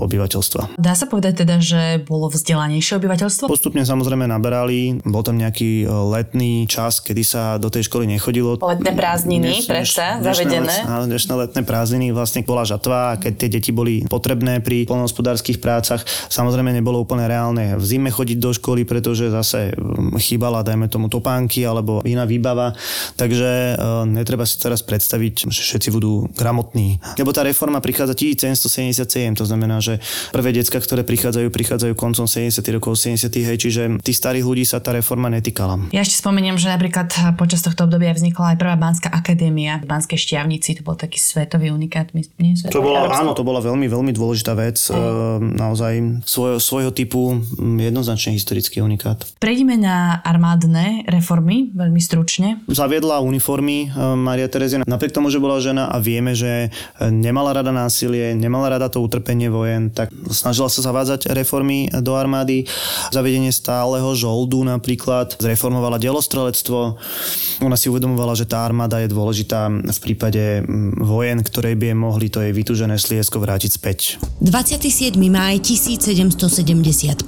obyvateľstva. 0.00 0.80
Dá 0.80 0.96
sa 0.96 1.04
povedať 1.04 1.44
teda, 1.44 1.60
že 1.60 2.00
bolo 2.08 2.32
vzdelanejšie 2.32 2.96
obyvateľstvo? 2.96 3.52
Postupne 3.52 3.84
samozrejme 3.84 4.24
naberali, 4.24 5.04
bol 5.04 5.20
tam 5.20 5.36
nejaký 5.36 5.84
letný 5.84 6.64
čas, 6.64 7.04
kedy 7.04 7.20
sa 7.20 7.60
do 7.60 7.68
tej 7.68 7.84
školy 7.84 8.08
nechodilo. 8.08 8.56
Letné 8.64 8.96
prázdniny, 8.96 9.68
predsa, 9.68 10.24
zavedené. 10.24 10.88
Dnešné, 10.88 11.04
dnešné 11.12 11.32
letné 11.36 11.60
prázdniny 11.68 12.16
vlastne 12.16 12.40
bola 12.48 12.64
žatva 12.64 13.20
keď 13.20 13.32
tie 13.34 13.50
deti 13.50 13.74
boli 13.74 14.06
potrebné 14.06 14.62
pri 14.62 14.86
polnohospodárských 14.86 15.58
prácach, 15.58 16.06
samozrejme 16.30 16.70
nebolo 16.72 17.02
úplne 17.02 17.26
reálne 17.26 17.74
v 17.74 17.84
zime 17.84 18.08
chodiť 18.08 18.38
do 18.38 18.54
školy, 18.54 18.86
pretože 18.86 19.28
zase 19.28 19.74
chýbala, 20.22 20.62
dajme 20.62 20.86
tomu, 20.86 21.10
topánky 21.10 21.66
alebo 21.66 22.00
iná 22.06 22.22
výbava. 22.22 22.78
Takže 23.18 23.74
netreba 24.06 24.46
si 24.46 24.62
teraz 24.62 24.86
predstaviť, 24.86 25.47
že 25.50 25.64
všetci 25.64 25.88
budú 25.92 26.30
gramotní. 26.36 27.00
Lebo 27.18 27.34
tá 27.34 27.42
reforma 27.44 27.82
prichádza 27.82 28.14
1777, 28.14 29.38
to 29.38 29.44
znamená, 29.44 29.82
že 29.82 30.00
prvé 30.30 30.54
decka, 30.54 30.78
ktoré 30.78 31.02
prichádzajú, 31.04 31.48
prichádzajú 31.50 31.92
koncom 31.98 32.24
70. 32.28 32.62
rokov 32.74 32.96
70. 32.96 33.28
hej, 33.32 33.56
čiže 33.58 33.82
tých 34.00 34.18
starých 34.18 34.44
ľudí 34.46 34.64
sa 34.64 34.78
tá 34.78 34.94
reforma 34.94 35.32
netýkala. 35.32 35.90
Ja 35.94 36.04
ešte 36.04 36.20
spomeniem, 36.20 36.56
že 36.60 36.70
napríklad 36.70 37.10
počas 37.34 37.64
tohto 37.64 37.88
obdobia 37.88 38.12
vznikla 38.14 38.54
aj 38.54 38.56
prvá 38.60 38.76
Banská 38.78 39.08
akadémia 39.10 39.80
v 39.82 39.88
Banskej 39.88 40.18
šťavnici, 40.18 40.78
to 40.78 40.82
bol 40.86 40.94
taký 40.94 41.18
svetový 41.18 41.72
unikát. 41.72 42.10
Nie, 42.12 42.54
svetový, 42.56 42.72
to 42.74 42.80
bola, 42.84 43.00
áno, 43.14 43.32
to 43.32 43.42
bola 43.42 43.60
veľmi, 43.64 43.86
veľmi 43.88 44.12
dôležitá 44.12 44.52
vec, 44.58 44.78
e, 44.88 44.94
naozaj 45.40 46.24
svoj, 46.28 46.60
svojho 46.60 46.92
typu 46.92 47.40
jednoznačne 47.58 48.36
historický 48.36 48.84
unikát. 48.84 49.24
Prejdime 49.38 49.78
na 49.78 50.18
armádne 50.22 51.08
reformy, 51.08 51.70
veľmi 51.72 52.00
stručne. 52.02 52.62
Zaviedla 52.68 53.24
uniformy 53.24 53.88
e, 53.88 54.14
Maria 54.18 54.50
Terezia, 54.50 54.82
napriek 54.84 55.14
tomu, 55.14 55.30
že 55.32 55.37
bola 55.42 55.62
žena 55.62 55.90
a 55.90 55.96
vieme, 56.02 56.34
že 56.34 56.70
nemala 57.02 57.54
rada 57.54 57.70
násilie, 57.74 58.34
nemala 58.34 58.76
rada 58.76 58.90
to 58.90 59.02
utrpenie 59.02 59.50
vojen, 59.50 59.90
tak 59.90 60.10
snažila 60.30 60.70
sa 60.70 60.84
zavádzať 60.84 61.30
reformy 61.34 61.90
do 62.02 62.14
armády, 62.14 62.66
zavedenie 63.10 63.50
stáleho 63.54 64.12
žoldu 64.14 64.62
napríklad, 64.62 65.38
zreformovala 65.38 65.98
delostrelectvo. 65.98 66.98
Ona 67.64 67.76
si 67.78 67.90
uvedomovala, 67.90 68.38
že 68.38 68.46
tá 68.46 68.62
armáda 68.62 69.02
je 69.02 69.10
dôležitá 69.10 69.70
v 69.70 69.98
prípade 70.02 70.62
mm, 70.62 71.02
vojen, 71.02 71.42
ktoré 71.42 71.74
by 71.74 71.90
jej 71.90 71.98
mohli 71.98 72.26
to 72.30 72.38
jej 72.42 72.52
vytúžené 72.54 72.96
sliesko 72.98 73.42
vrátiť 73.42 73.70
späť. 73.74 74.00
27. 74.42 75.18
máj 75.28 75.62
1775, 75.64 77.18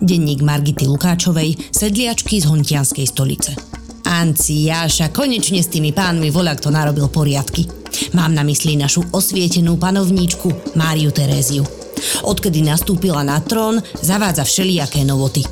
denník 0.00 0.40
Margity 0.40 0.84
Lukáčovej, 0.88 1.56
sedliačky 1.72 2.40
z 2.40 2.46
Hontianskej 2.48 3.06
stolice. 3.08 3.83
Anci, 4.14 4.70
Jáša, 4.70 5.10
konečne 5.10 5.58
s 5.58 5.66
tými 5.66 5.90
pánmi 5.90 6.30
voľak 6.30 6.62
to 6.62 6.70
narobil 6.70 7.10
poriadky. 7.10 7.66
Mám 8.14 8.38
na 8.38 8.46
mysli 8.46 8.78
našu 8.78 9.02
osvietenú 9.10 9.74
panovníčku 9.74 10.78
Máriu 10.78 11.10
Teréziu. 11.10 11.66
Odkedy 12.22 12.62
nastúpila 12.62 13.26
na 13.26 13.42
trón, 13.42 13.82
zavádza 13.98 14.46
všelijaké 14.46 15.02
novoty. 15.02 15.42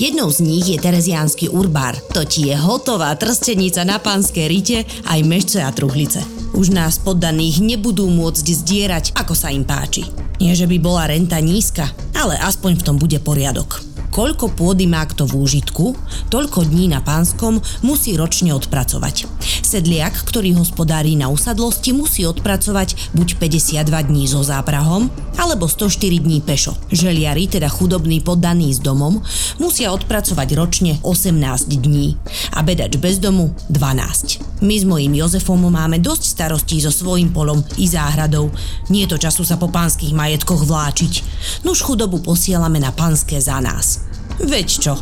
Jednou 0.00 0.32
z 0.32 0.40
nich 0.40 0.64
je 0.64 0.80
tereziánsky 0.80 1.52
urbár. 1.52 2.00
To 2.16 2.24
ti 2.24 2.48
je 2.48 2.56
hotová 2.56 3.12
trstenica 3.20 3.84
na 3.84 4.00
pánske 4.00 4.48
rite, 4.48 4.88
aj 5.12 5.20
mešce 5.20 5.60
a 5.60 5.68
truhlice. 5.68 6.24
Už 6.56 6.72
nás 6.72 6.96
poddaných 6.96 7.60
nebudú 7.60 8.08
môcť 8.08 8.46
zdierať, 8.48 9.04
ako 9.12 9.36
sa 9.36 9.52
im 9.52 9.68
páči. 9.68 10.08
Nie, 10.40 10.56
že 10.56 10.64
by 10.64 10.80
bola 10.80 11.12
renta 11.12 11.36
nízka, 11.36 11.84
ale 12.16 12.40
aspoň 12.40 12.80
v 12.80 12.84
tom 12.84 12.96
bude 12.96 13.20
poriadok. 13.20 13.85
Koľko 14.16 14.56
pôdy 14.56 14.88
má 14.88 15.04
kto 15.04 15.28
v 15.28 15.44
úžitku, 15.44 15.92
toľko 16.32 16.64
dní 16.64 16.88
na 16.88 17.04
pánskom 17.04 17.60
musí 17.84 18.16
ročne 18.16 18.56
odpracovať. 18.56 19.28
Sedliak, 19.66 20.22
ktorý 20.30 20.54
hospodári 20.62 21.18
na 21.18 21.26
usadlosti, 21.26 21.90
musí 21.90 22.22
odpracovať 22.22 23.10
buď 23.18 23.34
52 23.42 23.82
dní 24.06 24.30
so 24.30 24.38
záprahom, 24.46 25.10
alebo 25.34 25.66
104 25.66 26.22
dní 26.22 26.38
pešo. 26.38 26.78
Želiari, 26.86 27.50
teda 27.50 27.66
chudobní 27.66 28.22
poddaní 28.22 28.70
s 28.70 28.78
domom, 28.78 29.18
musia 29.58 29.90
odpracovať 29.90 30.48
ročne 30.54 31.02
18 31.02 31.82
dní 31.82 32.14
a 32.54 32.62
bedač 32.62 32.94
bez 32.94 33.18
domu 33.18 33.50
12. 33.66 34.62
My 34.62 34.78
s 34.78 34.86
mojím 34.86 35.18
Jozefom 35.18 35.66
máme 35.66 35.98
dosť 35.98 36.22
starostí 36.38 36.78
so 36.78 36.94
svojím 36.94 37.34
polom 37.34 37.66
i 37.74 37.90
záhradou. 37.90 38.54
Nie 38.86 39.10
je 39.10 39.18
to 39.18 39.26
času 39.26 39.42
sa 39.42 39.58
po 39.58 39.66
pánskych 39.66 40.14
majetkoch 40.14 40.62
vláčiť. 40.62 41.12
Nuž 41.66 41.82
chudobu 41.82 42.22
posielame 42.22 42.78
na 42.78 42.94
pánske 42.94 43.42
za 43.42 43.58
nás. 43.58 44.06
Veď 44.38 44.68
čo, 44.78 44.94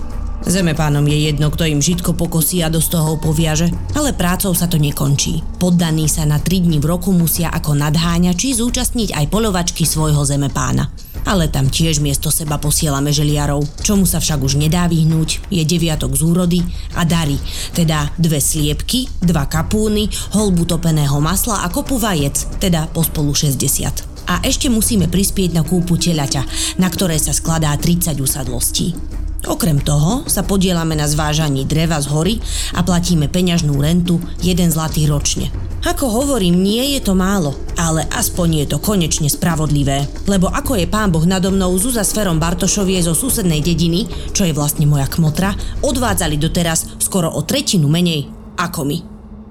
Zemepánom 0.45 1.09
je 1.09 1.33
jedno, 1.33 1.49
kto 1.49 1.65
im 1.65 1.81
žitko 1.81 2.13
pokosí 2.13 2.61
a 2.61 2.69
do 2.69 2.77
toho 2.77 3.17
poviaže, 3.17 3.73
ale 3.97 4.13
prácou 4.13 4.53
sa 4.53 4.69
to 4.69 4.77
nekončí. 4.77 5.41
Poddaní 5.57 6.05
sa 6.05 6.29
na 6.29 6.37
3 6.37 6.69
dní 6.69 6.85
v 6.85 6.89
roku 6.93 7.17
musia 7.17 7.49
ako 7.49 7.73
nadháňači 7.73 8.53
zúčastniť 8.61 9.17
aj 9.17 9.25
polovačky 9.33 9.89
svojho 9.89 10.21
zemepána. 10.21 10.93
Ale 11.25 11.49
tam 11.49 11.73
tiež 11.73 12.05
miesto 12.05 12.29
seba 12.29 12.61
posielame 12.61 13.09
želiarov. 13.09 13.65
Čomu 13.81 14.05
sa 14.05 14.21
však 14.21 14.45
už 14.45 14.61
nedá 14.61 14.85
vyhnúť, 14.85 15.49
je 15.49 15.65
deviatok 15.65 16.13
z 16.13 16.21
úrody 16.21 16.61
a 16.93 17.09
dary, 17.09 17.41
teda 17.73 18.13
dve 18.21 18.37
sliepky, 18.37 19.09
dva 19.25 19.49
kapúny, 19.49 20.13
holbu 20.37 20.69
topeného 20.69 21.17
masla 21.25 21.65
a 21.65 21.73
kopu 21.73 21.97
vajec, 21.97 22.61
teda 22.61 22.93
pospolu 22.93 23.33
60 23.33 24.13
a 24.25 24.41
ešte 24.41 24.73
musíme 24.73 25.09
prispieť 25.09 25.53
na 25.53 25.61
kúpu 25.61 26.01
telaťa, 26.01 26.49
na 26.81 26.89
ktoré 26.89 27.21
sa 27.21 27.37
skladá 27.37 27.77
30 27.77 28.17
usadlostí. 28.25 28.97
Okrem 29.45 29.77
toho 29.81 30.25
sa 30.25 30.41
podielame 30.41 30.97
na 30.97 31.05
zvážaní 31.05 31.69
dreva 31.69 32.01
z 32.01 32.09
hory 32.09 32.35
a 32.73 32.81
platíme 32.81 33.29
peňažnú 33.29 33.77
rentu 33.77 34.17
1 34.41 34.73
zlatý 34.73 35.05
ročne. 35.05 35.53
Ako 35.85 36.09
hovorím, 36.09 36.65
nie 36.65 36.97
je 36.97 37.05
to 37.05 37.13
málo, 37.13 37.53
ale 37.77 38.09
aspoň 38.09 38.65
je 38.65 38.67
to 38.73 38.79
konečne 38.81 39.29
spravodlivé. 39.29 40.09
Lebo 40.25 40.49
ako 40.49 40.81
je 40.81 40.89
pán 40.89 41.13
Boh 41.13 41.29
nado 41.29 41.53
mnou 41.53 41.77
Zuza 41.77 42.01
s 42.01 42.17
Ferom 42.17 42.41
Bartošovie 42.41 43.05
zo 43.05 43.13
susednej 43.13 43.61
dediny, 43.61 44.09
čo 44.33 44.49
je 44.49 44.57
vlastne 44.57 44.89
moja 44.89 45.05
kmotra, 45.13 45.53
odvádzali 45.85 46.41
doteraz 46.41 46.97
skoro 46.97 47.29
o 47.29 47.45
tretinu 47.45 47.93
menej 47.93 48.33
ako 48.57 48.81
my. 48.89 48.99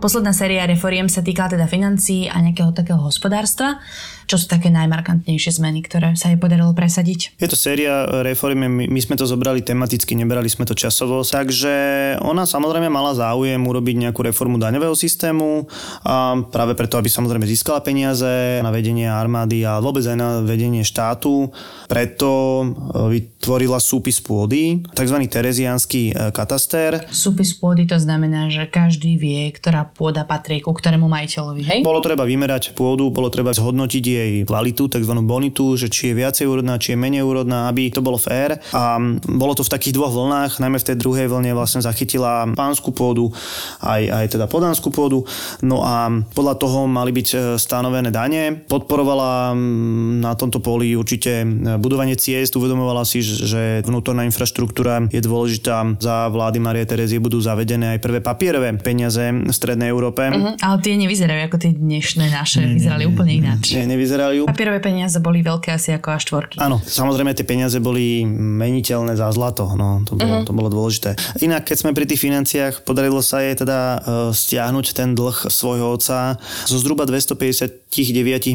Posledná 0.03 0.35
séria 0.35 0.67
reforiem 0.67 1.07
sa 1.07 1.23
týka 1.23 1.47
teda 1.47 1.63
financií 1.63 2.27
a 2.27 2.35
nejakého 2.43 2.75
takého 2.75 2.99
hospodárstva. 2.99 3.79
Čo 4.29 4.39
sú 4.39 4.45
také 4.47 4.71
najmarkantnejšie 4.71 5.59
zmeny, 5.59 5.83
ktoré 5.83 6.15
sa 6.15 6.31
jej 6.31 6.39
podarilo 6.39 6.71
presadiť? 6.71 7.37
Je 7.37 7.49
to 7.49 7.57
séria 7.59 8.07
reformy, 8.23 8.67
my, 8.67 8.85
my 8.87 8.99
sme 9.01 9.15
to 9.19 9.27
zobrali 9.27 9.59
tematicky, 9.59 10.15
neberali 10.15 10.47
sme 10.47 10.63
to 10.63 10.75
časovo, 10.75 11.21
takže 11.23 12.17
ona 12.23 12.47
samozrejme 12.47 12.87
mala 12.87 13.13
záujem 13.13 13.59
urobiť 13.59 13.95
nejakú 14.07 14.23
reformu 14.23 14.59
daňového 14.59 14.95
systému 14.95 15.67
a 16.07 16.39
práve 16.47 16.73
preto, 16.77 16.95
aby 16.99 17.09
samozrejme 17.11 17.43
získala 17.47 17.83
peniaze 17.83 18.59
na 18.63 18.71
vedenie 18.71 19.09
armády 19.09 19.67
a 19.67 19.81
vôbec 19.83 20.05
aj 20.07 20.17
na 20.17 20.29
vedenie 20.41 20.85
štátu. 20.85 21.51
Preto 21.87 22.29
e, 22.31 22.65
vytvorila 23.19 23.77
súpis 23.77 24.23
pôdy, 24.23 24.81
tzv. 24.95 25.17
tereziánsky 25.27 26.13
e, 26.13 26.31
katastér. 26.31 27.09
Súpis 27.11 27.53
pôdy 27.53 27.85
to 27.85 27.99
znamená, 27.99 28.47
že 28.49 28.65
každý 28.69 29.19
vie, 29.19 29.51
ktorá 29.51 29.85
pôda 29.87 30.23
patrí 30.23 30.63
ku 30.63 30.71
ktorému 30.71 31.05
majiteľovi, 31.11 31.63
hej? 31.63 31.79
Bolo 31.83 31.99
treba 31.99 32.23
vymerať 32.23 32.73
pôdu, 32.73 33.11
bolo 33.11 33.27
treba 33.27 33.51
zhodnotiť 33.53 34.03
jej 34.13 34.31
kvalitu, 34.45 34.85
tzv. 34.87 35.13
bonitu, 35.25 35.73
že 35.73 35.89
či 35.89 36.13
je 36.13 36.19
viacej 36.21 36.45
úrodná, 36.45 36.77
či 36.77 36.93
je 36.93 37.01
menej 37.01 37.25
úrodná, 37.25 37.67
aby 37.69 37.89
to 37.89 38.05
bolo 38.05 38.21
fér. 38.21 38.61
A 38.73 39.01
bolo 39.25 39.53
to 39.57 39.65
v 39.65 39.73
takých 39.73 39.97
dvoch 39.97 40.13
vlnách, 40.13 40.61
najmä 40.61 40.77
v 40.77 40.87
tej 40.93 40.97
druhej 41.01 41.27
vlne 41.27 41.51
vlastne 41.57 41.81
zachytila 41.81 42.49
pánsku 42.53 42.93
pôdu, 42.93 43.33
aj, 43.81 44.01
aj 44.07 44.25
teda 44.37 44.45
podanskú 44.45 44.93
pôdu. 44.93 45.25
No 45.65 45.81
a 45.81 46.11
podľa 46.33 46.55
toho 46.61 46.85
mali 46.85 47.09
byť 47.09 47.27
e, 47.33 47.37
stanovené 47.57 48.13
dane. 48.13 48.53
Podporovala 48.67 49.57
na 50.21 50.33
tomto 50.37 50.61
poli 50.61 50.93
určite 50.93 51.43
e, 51.43 51.45
budovanie 51.81 52.15
ciest, 52.15 52.53
uvedomovala 52.55 53.03
si, 53.03 53.23
že 53.23 53.81
vnútorná 53.83 54.23
infraštruktúra 54.29 55.09
je 55.09 55.21
dôležitá. 55.23 55.97
Za 55.97 56.29
vlády 56.29 56.57
Marie 56.61 56.85
Terezie 56.85 57.17
budú 57.17 57.41
zavedené 57.41 57.97
aj 57.97 57.99
prvé 58.03 58.19
papierové 58.19 58.69
peniaze 58.79 59.23
v 59.31 59.53
Strednej 59.53 59.89
Európe. 59.89 60.27
Uh-huh, 60.29 60.53
ale 60.59 60.75
tie 60.83 60.95
nevyzerajú 60.99 61.41
ako 61.49 61.57
tie 61.59 61.71
dnešné 61.73 62.25
naše, 62.29 62.63
vyzerali 62.63 63.07
úplne 63.07 63.33
ináč. 63.43 63.73
Nie, 63.75 63.85
nevyzerajú. 64.03 64.51
Papierové 64.51 64.83
peniaze 64.83 65.15
boli 65.23 65.39
veľké 65.39 65.71
asi 65.71 65.95
ako 65.95 66.07
až 66.11 66.21
štvorky. 66.27 66.55
Áno, 66.59 66.83
samozrejme 66.83 67.31
tie 67.31 67.47
peniaze 67.47 67.79
boli 67.79 68.27
meniteľné 68.27 69.15
za 69.15 69.31
zlato, 69.31 69.71
no 69.79 70.03
to 70.03 70.19
bolo, 70.19 70.43
uh-huh. 70.43 70.45
to 70.45 70.51
bolo 70.51 70.67
dôležité. 70.67 71.15
Inak, 71.39 71.71
keď 71.71 71.77
sme 71.79 71.95
pri 71.95 72.03
tých 72.03 72.19
financiách, 72.19 72.83
podarilo 72.83 73.23
sa 73.23 73.39
jej 73.39 73.55
teda 73.55 73.79
uh, 73.79 73.99
stiahnuť 74.35 74.85
ten 74.91 75.15
dlh 75.15 75.47
svojho 75.47 75.95
otca 75.95 76.35
zo 76.67 76.75
zhruba 76.75 77.07
259 77.07 77.87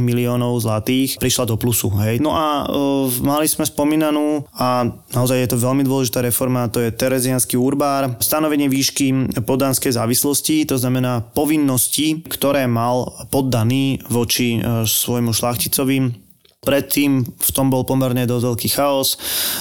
miliónov 0.05 0.61
zlatých, 0.61 1.17
prišla 1.17 1.49
do 1.49 1.57
plusu. 1.57 1.89
Hej. 2.05 2.21
No 2.21 2.37
a 2.37 2.69
uh, 2.69 3.09
mali 3.25 3.49
sme 3.49 3.65
spomínanú 3.65 4.45
a 4.53 4.85
naozaj 5.17 5.41
je 5.41 5.49
to 5.49 5.57
veľmi 5.57 5.83
dôležitá 5.89 6.21
reforma, 6.21 6.69
to 6.69 6.85
je 6.85 6.93
Terezianský 6.93 7.57
urbár, 7.57 8.21
stanovenie 8.21 8.69
výšky 8.69 9.41
poddanskej 9.41 9.97
závislosti, 9.97 10.69
to 10.69 10.77
znamená 10.77 11.25
povinnosti, 11.33 12.21
ktoré 12.27 12.69
mal 12.69 13.09
poddaný 13.33 14.03
voči 14.11 14.61
uh, 14.61 14.85
svojmu 14.85 15.38
šlachticovi 15.39 16.29
Predtým 16.59 17.23
v 17.23 17.51
tom 17.55 17.71
bol 17.71 17.87
pomerne 17.87 18.27
dosť 18.27 18.45
veľký 18.51 18.69
chaos. 18.75 19.15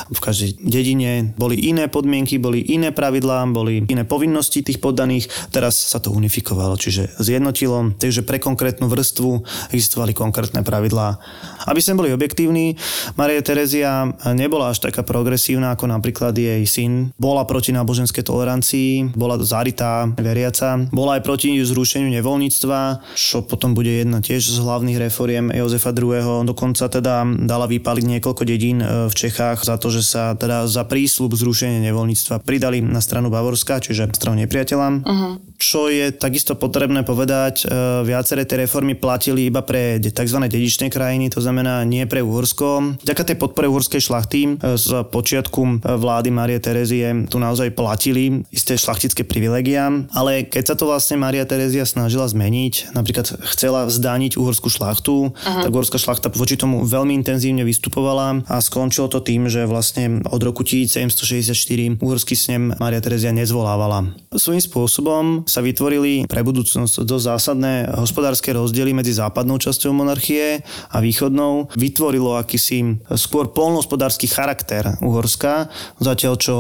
V 0.10 0.18
každej 0.18 0.58
dedine 0.66 1.30
boli 1.38 1.70
iné 1.70 1.86
podmienky, 1.86 2.42
boli 2.42 2.66
iné 2.74 2.90
pravidlá, 2.90 3.46
boli 3.54 3.86
iné 3.86 4.02
povinnosti 4.02 4.66
tých 4.66 4.82
poddaných. 4.82 5.30
Teraz 5.54 5.78
sa 5.78 6.02
to 6.02 6.10
unifikovalo, 6.10 6.74
čiže 6.74 7.14
zjednotilo. 7.22 7.94
Takže 8.02 8.26
pre 8.26 8.42
konkrétnu 8.42 8.90
vrstvu 8.90 9.46
existovali 9.78 10.18
konkrétne 10.18 10.66
pravidlá. 10.66 11.22
Aby 11.68 11.84
sme 11.84 12.00
boli 12.00 12.10
objektívni, 12.16 12.80
Maria 13.20 13.44
Terezia 13.44 14.08
nebola 14.32 14.72
až 14.72 14.88
taká 14.88 15.04
progresívna 15.04 15.76
ako 15.76 15.92
napríklad 15.92 16.32
jej 16.34 16.64
syn. 16.64 17.12
Bola 17.20 17.44
proti 17.44 17.76
náboženskej 17.76 18.24
tolerancii, 18.24 19.14
bola 19.14 19.36
zaritá, 19.44 20.08
veriaca. 20.16 20.80
Bola 20.90 21.20
aj 21.20 21.28
proti 21.28 21.60
zrušeniu 21.60 22.08
nevoľníctva, 22.20 22.80
čo 23.14 23.44
potom 23.44 23.76
bude 23.76 23.92
jedna 23.92 24.24
tiež 24.24 24.48
z 24.48 24.58
hlavných 24.64 25.12
reforiem 25.12 25.52
Jozefa 25.52 25.92
II. 25.92 26.48
Dokonca 26.48 26.88
teda 26.88 27.28
dala 27.44 27.68
vypaliť 27.68 28.06
niekoľko 28.18 28.44
dedín 28.48 28.80
e, 28.80 29.12
v 29.12 29.14
Čechách 29.14 29.68
za 29.68 29.76
to, 29.76 29.92
že 29.92 30.02
sa 30.08 30.34
teda 30.40 30.66
za 30.70 30.88
prísľub 30.88 31.36
zrušenia 31.36 31.84
nevoľníctva 31.92 32.42
pridali 32.42 32.80
na 32.80 33.04
stranu 33.04 33.28
Bavorska, 33.28 33.84
čiže 33.84 34.10
stranu 34.16 34.40
nepriateľa. 34.46 34.88
Uh-huh. 35.04 35.34
Čo 35.58 35.90
je 35.90 36.14
takisto 36.14 36.56
potrebné 36.56 37.04
povedať, 37.04 37.66
e, 37.66 38.06
viaceré 38.06 38.46
tie 38.46 38.64
reformy 38.64 38.94
platili 38.94 39.50
iba 39.50 39.66
pre 39.66 39.98
tzv. 40.00 40.40
dedičné 40.46 40.94
krajiny, 40.94 41.34
to 41.34 41.42
znamená 41.42 41.57
nie 41.66 42.04
pre 42.06 42.22
Uhorsko. 42.22 43.00
Vďaka 43.02 43.24
tej 43.34 43.38
podpore 43.40 43.72
uhorskej 43.72 44.02
šlachty 44.04 44.42
e, 44.46 44.76
z 44.76 45.08
počiatku 45.08 45.82
vlády 45.86 46.30
Marie 46.30 46.60
Terezie 46.60 47.30
tu 47.32 47.40
naozaj 47.40 47.74
platili 47.74 48.44
isté 48.52 48.76
šlachtické 48.76 49.24
privilegia, 49.24 49.90
ale 50.14 50.44
keď 50.46 50.74
sa 50.74 50.76
to 50.76 50.90
vlastne 50.90 51.22
Maria 51.22 51.48
Terezia 51.48 51.88
snažila 51.88 52.28
zmeniť, 52.28 52.92
napríklad 52.94 53.40
chcela 53.56 53.88
zdániť 53.88 54.36
uhorskú 54.36 54.68
šlachtu, 54.68 55.32
uh-huh. 55.32 55.64
tak 55.64 55.72
uhorská 55.72 55.98
šlachta 56.02 56.28
voči 56.34 56.60
tomu 56.60 56.84
veľmi 56.84 57.16
intenzívne 57.16 57.64
vystupovala 57.64 58.44
a 58.46 58.56
skončilo 58.60 59.08
to 59.08 59.24
tým, 59.24 59.48
že 59.48 59.70
vlastne 59.70 60.22
od 60.28 60.42
roku 60.44 60.66
1764 60.66 62.02
uhorský 62.04 62.36
snem 62.36 62.76
Maria 62.78 63.00
Terezia 63.00 63.32
nezvolávala. 63.32 64.12
Svojím 64.36 64.64
spôsobom 64.64 65.24
sa 65.48 65.64
vytvorili 65.64 66.28
pre 66.28 66.44
budúcnosť 66.44 67.08
dosť 67.08 67.24
zásadné 67.24 67.74
hospodárske 67.96 68.52
rozdiely 68.52 68.92
medzi 68.92 69.16
západnou 69.16 69.58
časťou 69.62 69.96
monarchie 69.96 70.62
a 70.92 70.98
východnou. 71.00 71.47
Vytvorilo 71.76 72.40
akýsi 72.40 73.00
skôr 73.16 73.52
polnohospodársky 73.52 74.28
charakter 74.28 75.00
Uhorska, 75.00 75.72
zatiaľ 76.00 76.34
čo 76.40 76.56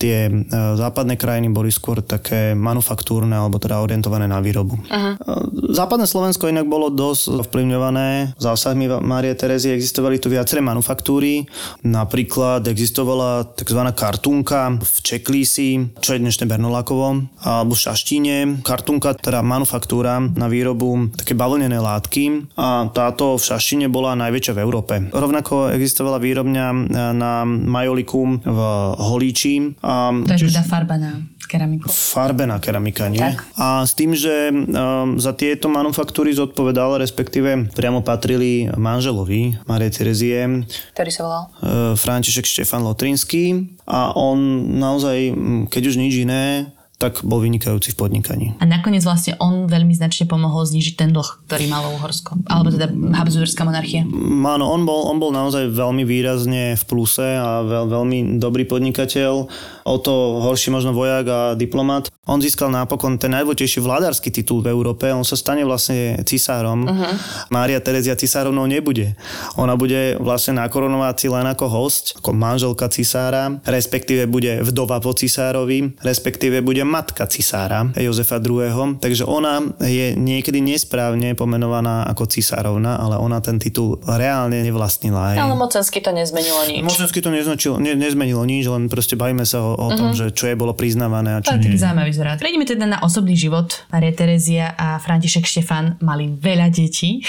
tie 0.00 0.32
e, 0.32 0.34
západné 0.80 1.20
krajiny 1.20 1.52
boli 1.52 1.68
skôr 1.68 2.00
také 2.00 2.56
manufaktúrne 2.56 3.36
alebo 3.36 3.60
teda 3.60 3.84
orientované 3.84 4.24
na 4.24 4.40
výrobu. 4.40 4.80
Aha. 4.88 5.20
E, 5.20 5.76
západné 5.76 6.08
Slovensko 6.08 6.48
inak 6.48 6.64
bolo 6.64 6.88
dosť 6.88 7.44
vplyvňované 7.44 8.40
zásahmi 8.40 9.04
Márie 9.04 9.36
Terezie. 9.36 9.76
Existovali 9.76 10.16
tu 10.16 10.32
viaceré 10.32 10.64
manufaktúry. 10.64 11.44
Napríklad 11.84 12.64
existovala 12.64 13.44
tzv. 13.52 13.80
kartunka 13.92 14.80
v 14.80 14.96
Čeklísi, 15.04 15.92
čo 16.00 16.16
je 16.16 16.22
dnešné 16.24 16.48
Bernolákovo, 16.48 17.20
alebo 17.44 17.76
v 17.76 17.82
Šaštíne. 17.84 18.64
Kartunka, 18.64 19.12
teda 19.20 19.44
manufaktúra 19.44 20.16
na 20.22 20.48
výrobu 20.48 21.12
také 21.12 21.36
bavlnené 21.36 21.76
látky 21.76 22.48
a 22.56 22.88
táto 22.88 23.36
v 23.36 23.42
Šaštine 23.44 23.92
bola 23.92 24.16
najväčšia 24.16 24.56
v 24.56 24.62
Európe. 24.64 24.94
Rovnako 25.12 25.76
existovala 25.76 26.22
výrobňa 26.22 26.66
na 27.12 27.44
majoliku 27.44 28.40
v 28.40 28.58
Holíči 28.96 29.76
a, 29.90 30.14
to 30.22 30.32
je 30.38 30.46
teda 30.46 30.62
farba 30.62 30.94
na 30.94 31.18
keramiku. 31.50 31.90
Farbená 31.90 32.62
keramika, 32.62 33.10
nie? 33.10 33.18
Tak. 33.18 33.42
A 33.58 33.82
s 33.82 33.98
tým, 33.98 34.14
že 34.14 34.54
um, 34.54 35.18
za 35.18 35.34
tieto 35.34 35.66
manufaktúry 35.66 36.30
zodpovedal, 36.30 37.02
respektíve 37.02 37.74
priamo 37.74 38.06
patrili 38.06 38.70
manželovi 38.70 39.58
Marie 39.66 39.90
Terezie, 39.90 40.62
Ktorý 40.94 41.10
sa 41.10 41.20
volal? 41.26 41.42
uh, 41.58 41.98
František 41.98 42.46
Štefan 42.46 42.86
Lotrinský 42.86 43.66
a 43.82 44.14
on 44.14 44.38
naozaj, 44.78 45.34
keď 45.74 45.82
už 45.90 45.98
nič 45.98 46.22
iné, 46.22 46.70
tak 47.00 47.24
bol 47.24 47.40
vynikajúci 47.40 47.96
v 47.96 47.98
podnikaní. 47.98 48.46
A 48.60 48.68
nakoniec 48.68 49.00
vlastne 49.00 49.32
on 49.40 49.64
veľmi 49.64 49.96
značne 49.96 50.28
pomohol 50.28 50.68
znižiť 50.68 51.00
ten 51.00 51.08
dlh, 51.16 51.48
ktorý 51.48 51.64
malo 51.64 51.96
Uhorsko. 51.96 52.36
Alebo 52.44 52.68
teda 52.68 52.92
Habsburská 52.92 53.64
monarchia. 53.64 54.04
Áno, 54.04 54.68
on 54.68 54.84
bol, 54.84 55.08
on 55.08 55.16
bol 55.16 55.32
naozaj 55.32 55.72
veľmi 55.72 56.04
výrazne 56.04 56.76
v 56.76 56.82
pluse 56.84 57.24
a 57.24 57.64
veľ, 57.64 57.84
veľmi 57.88 58.18
dobrý 58.36 58.68
podnikateľ, 58.68 59.48
o 59.90 59.98
to 59.98 60.38
horší 60.46 60.70
možno 60.70 60.94
vojak 60.94 61.26
a 61.26 61.40
diplomat. 61.58 62.14
On 62.30 62.38
získal 62.38 62.70
napokon 62.70 63.18
ten 63.18 63.34
najdôležitejší 63.34 63.82
vládarský 63.82 64.30
titul 64.30 64.62
v 64.62 64.70
Európe, 64.70 65.10
on 65.10 65.26
sa 65.26 65.34
stane 65.34 65.66
vlastne 65.66 66.22
cisárom. 66.22 66.86
Uh-huh. 66.86 67.12
Mária 67.50 67.82
Terezia 67.82 68.14
cisárovnou 68.14 68.70
nebude. 68.70 69.18
Ona 69.58 69.74
bude 69.74 70.14
vlastne 70.22 70.62
na 70.62 70.70
korunovácii 70.70 71.26
len 71.26 71.42
ako 71.50 71.66
host, 71.66 72.14
ako 72.22 72.30
manželka 72.30 72.86
cisára, 72.86 73.58
respektíve 73.66 74.30
bude 74.30 74.62
vdova 74.62 75.02
po 75.02 75.10
cisárovi, 75.10 75.98
respektíve 76.06 76.62
bude 76.62 76.86
matka 76.86 77.26
cisára 77.26 77.90
Jozefa 77.98 78.38
II. 78.38 79.02
Takže 79.02 79.26
ona 79.26 79.58
je 79.82 80.14
niekedy 80.14 80.62
nesprávne 80.62 81.34
pomenovaná 81.34 82.06
ako 82.06 82.30
cisárovna, 82.30 83.00
ale 83.00 83.18
ona 83.18 83.42
ten 83.42 83.58
titul 83.58 83.98
reálne 84.06 84.62
nevlastnila. 84.62 85.34
Ale 85.34 85.56
mocensky 85.58 85.98
to 85.98 86.14
nezmenilo 86.14 86.62
nič. 86.68 86.84
Mocensky 86.84 87.18
to 87.18 87.34
neznačilo, 87.34 87.82
ne, 87.82 87.98
nezmenilo 87.98 88.46
nič, 88.46 88.70
len 88.70 88.86
proste 88.86 89.18
bavíme 89.18 89.42
sa 89.42 89.58
o, 89.64 89.74
o 89.80 89.88
tom, 89.96 90.12
že 90.12 90.28
čo 90.36 90.52
je 90.52 90.54
bolo 90.58 90.76
priznávané 90.76 91.38
a 91.38 91.40
čo 91.40 91.56
je 91.56 91.64
nie. 91.64 91.64
taký 91.72 91.78
zaujímavý 91.80 92.12
zvrat. 92.12 92.36
Prejdeme 92.36 92.68
teda 92.68 92.84
na 92.84 92.98
osobný 93.00 93.32
život. 93.32 93.88
Maria 93.88 94.12
Terezia 94.12 94.76
a 94.76 95.00
František 95.00 95.48
Štefan 95.48 95.96
mali 96.04 96.28
veľa 96.28 96.68
detí. 96.68 97.20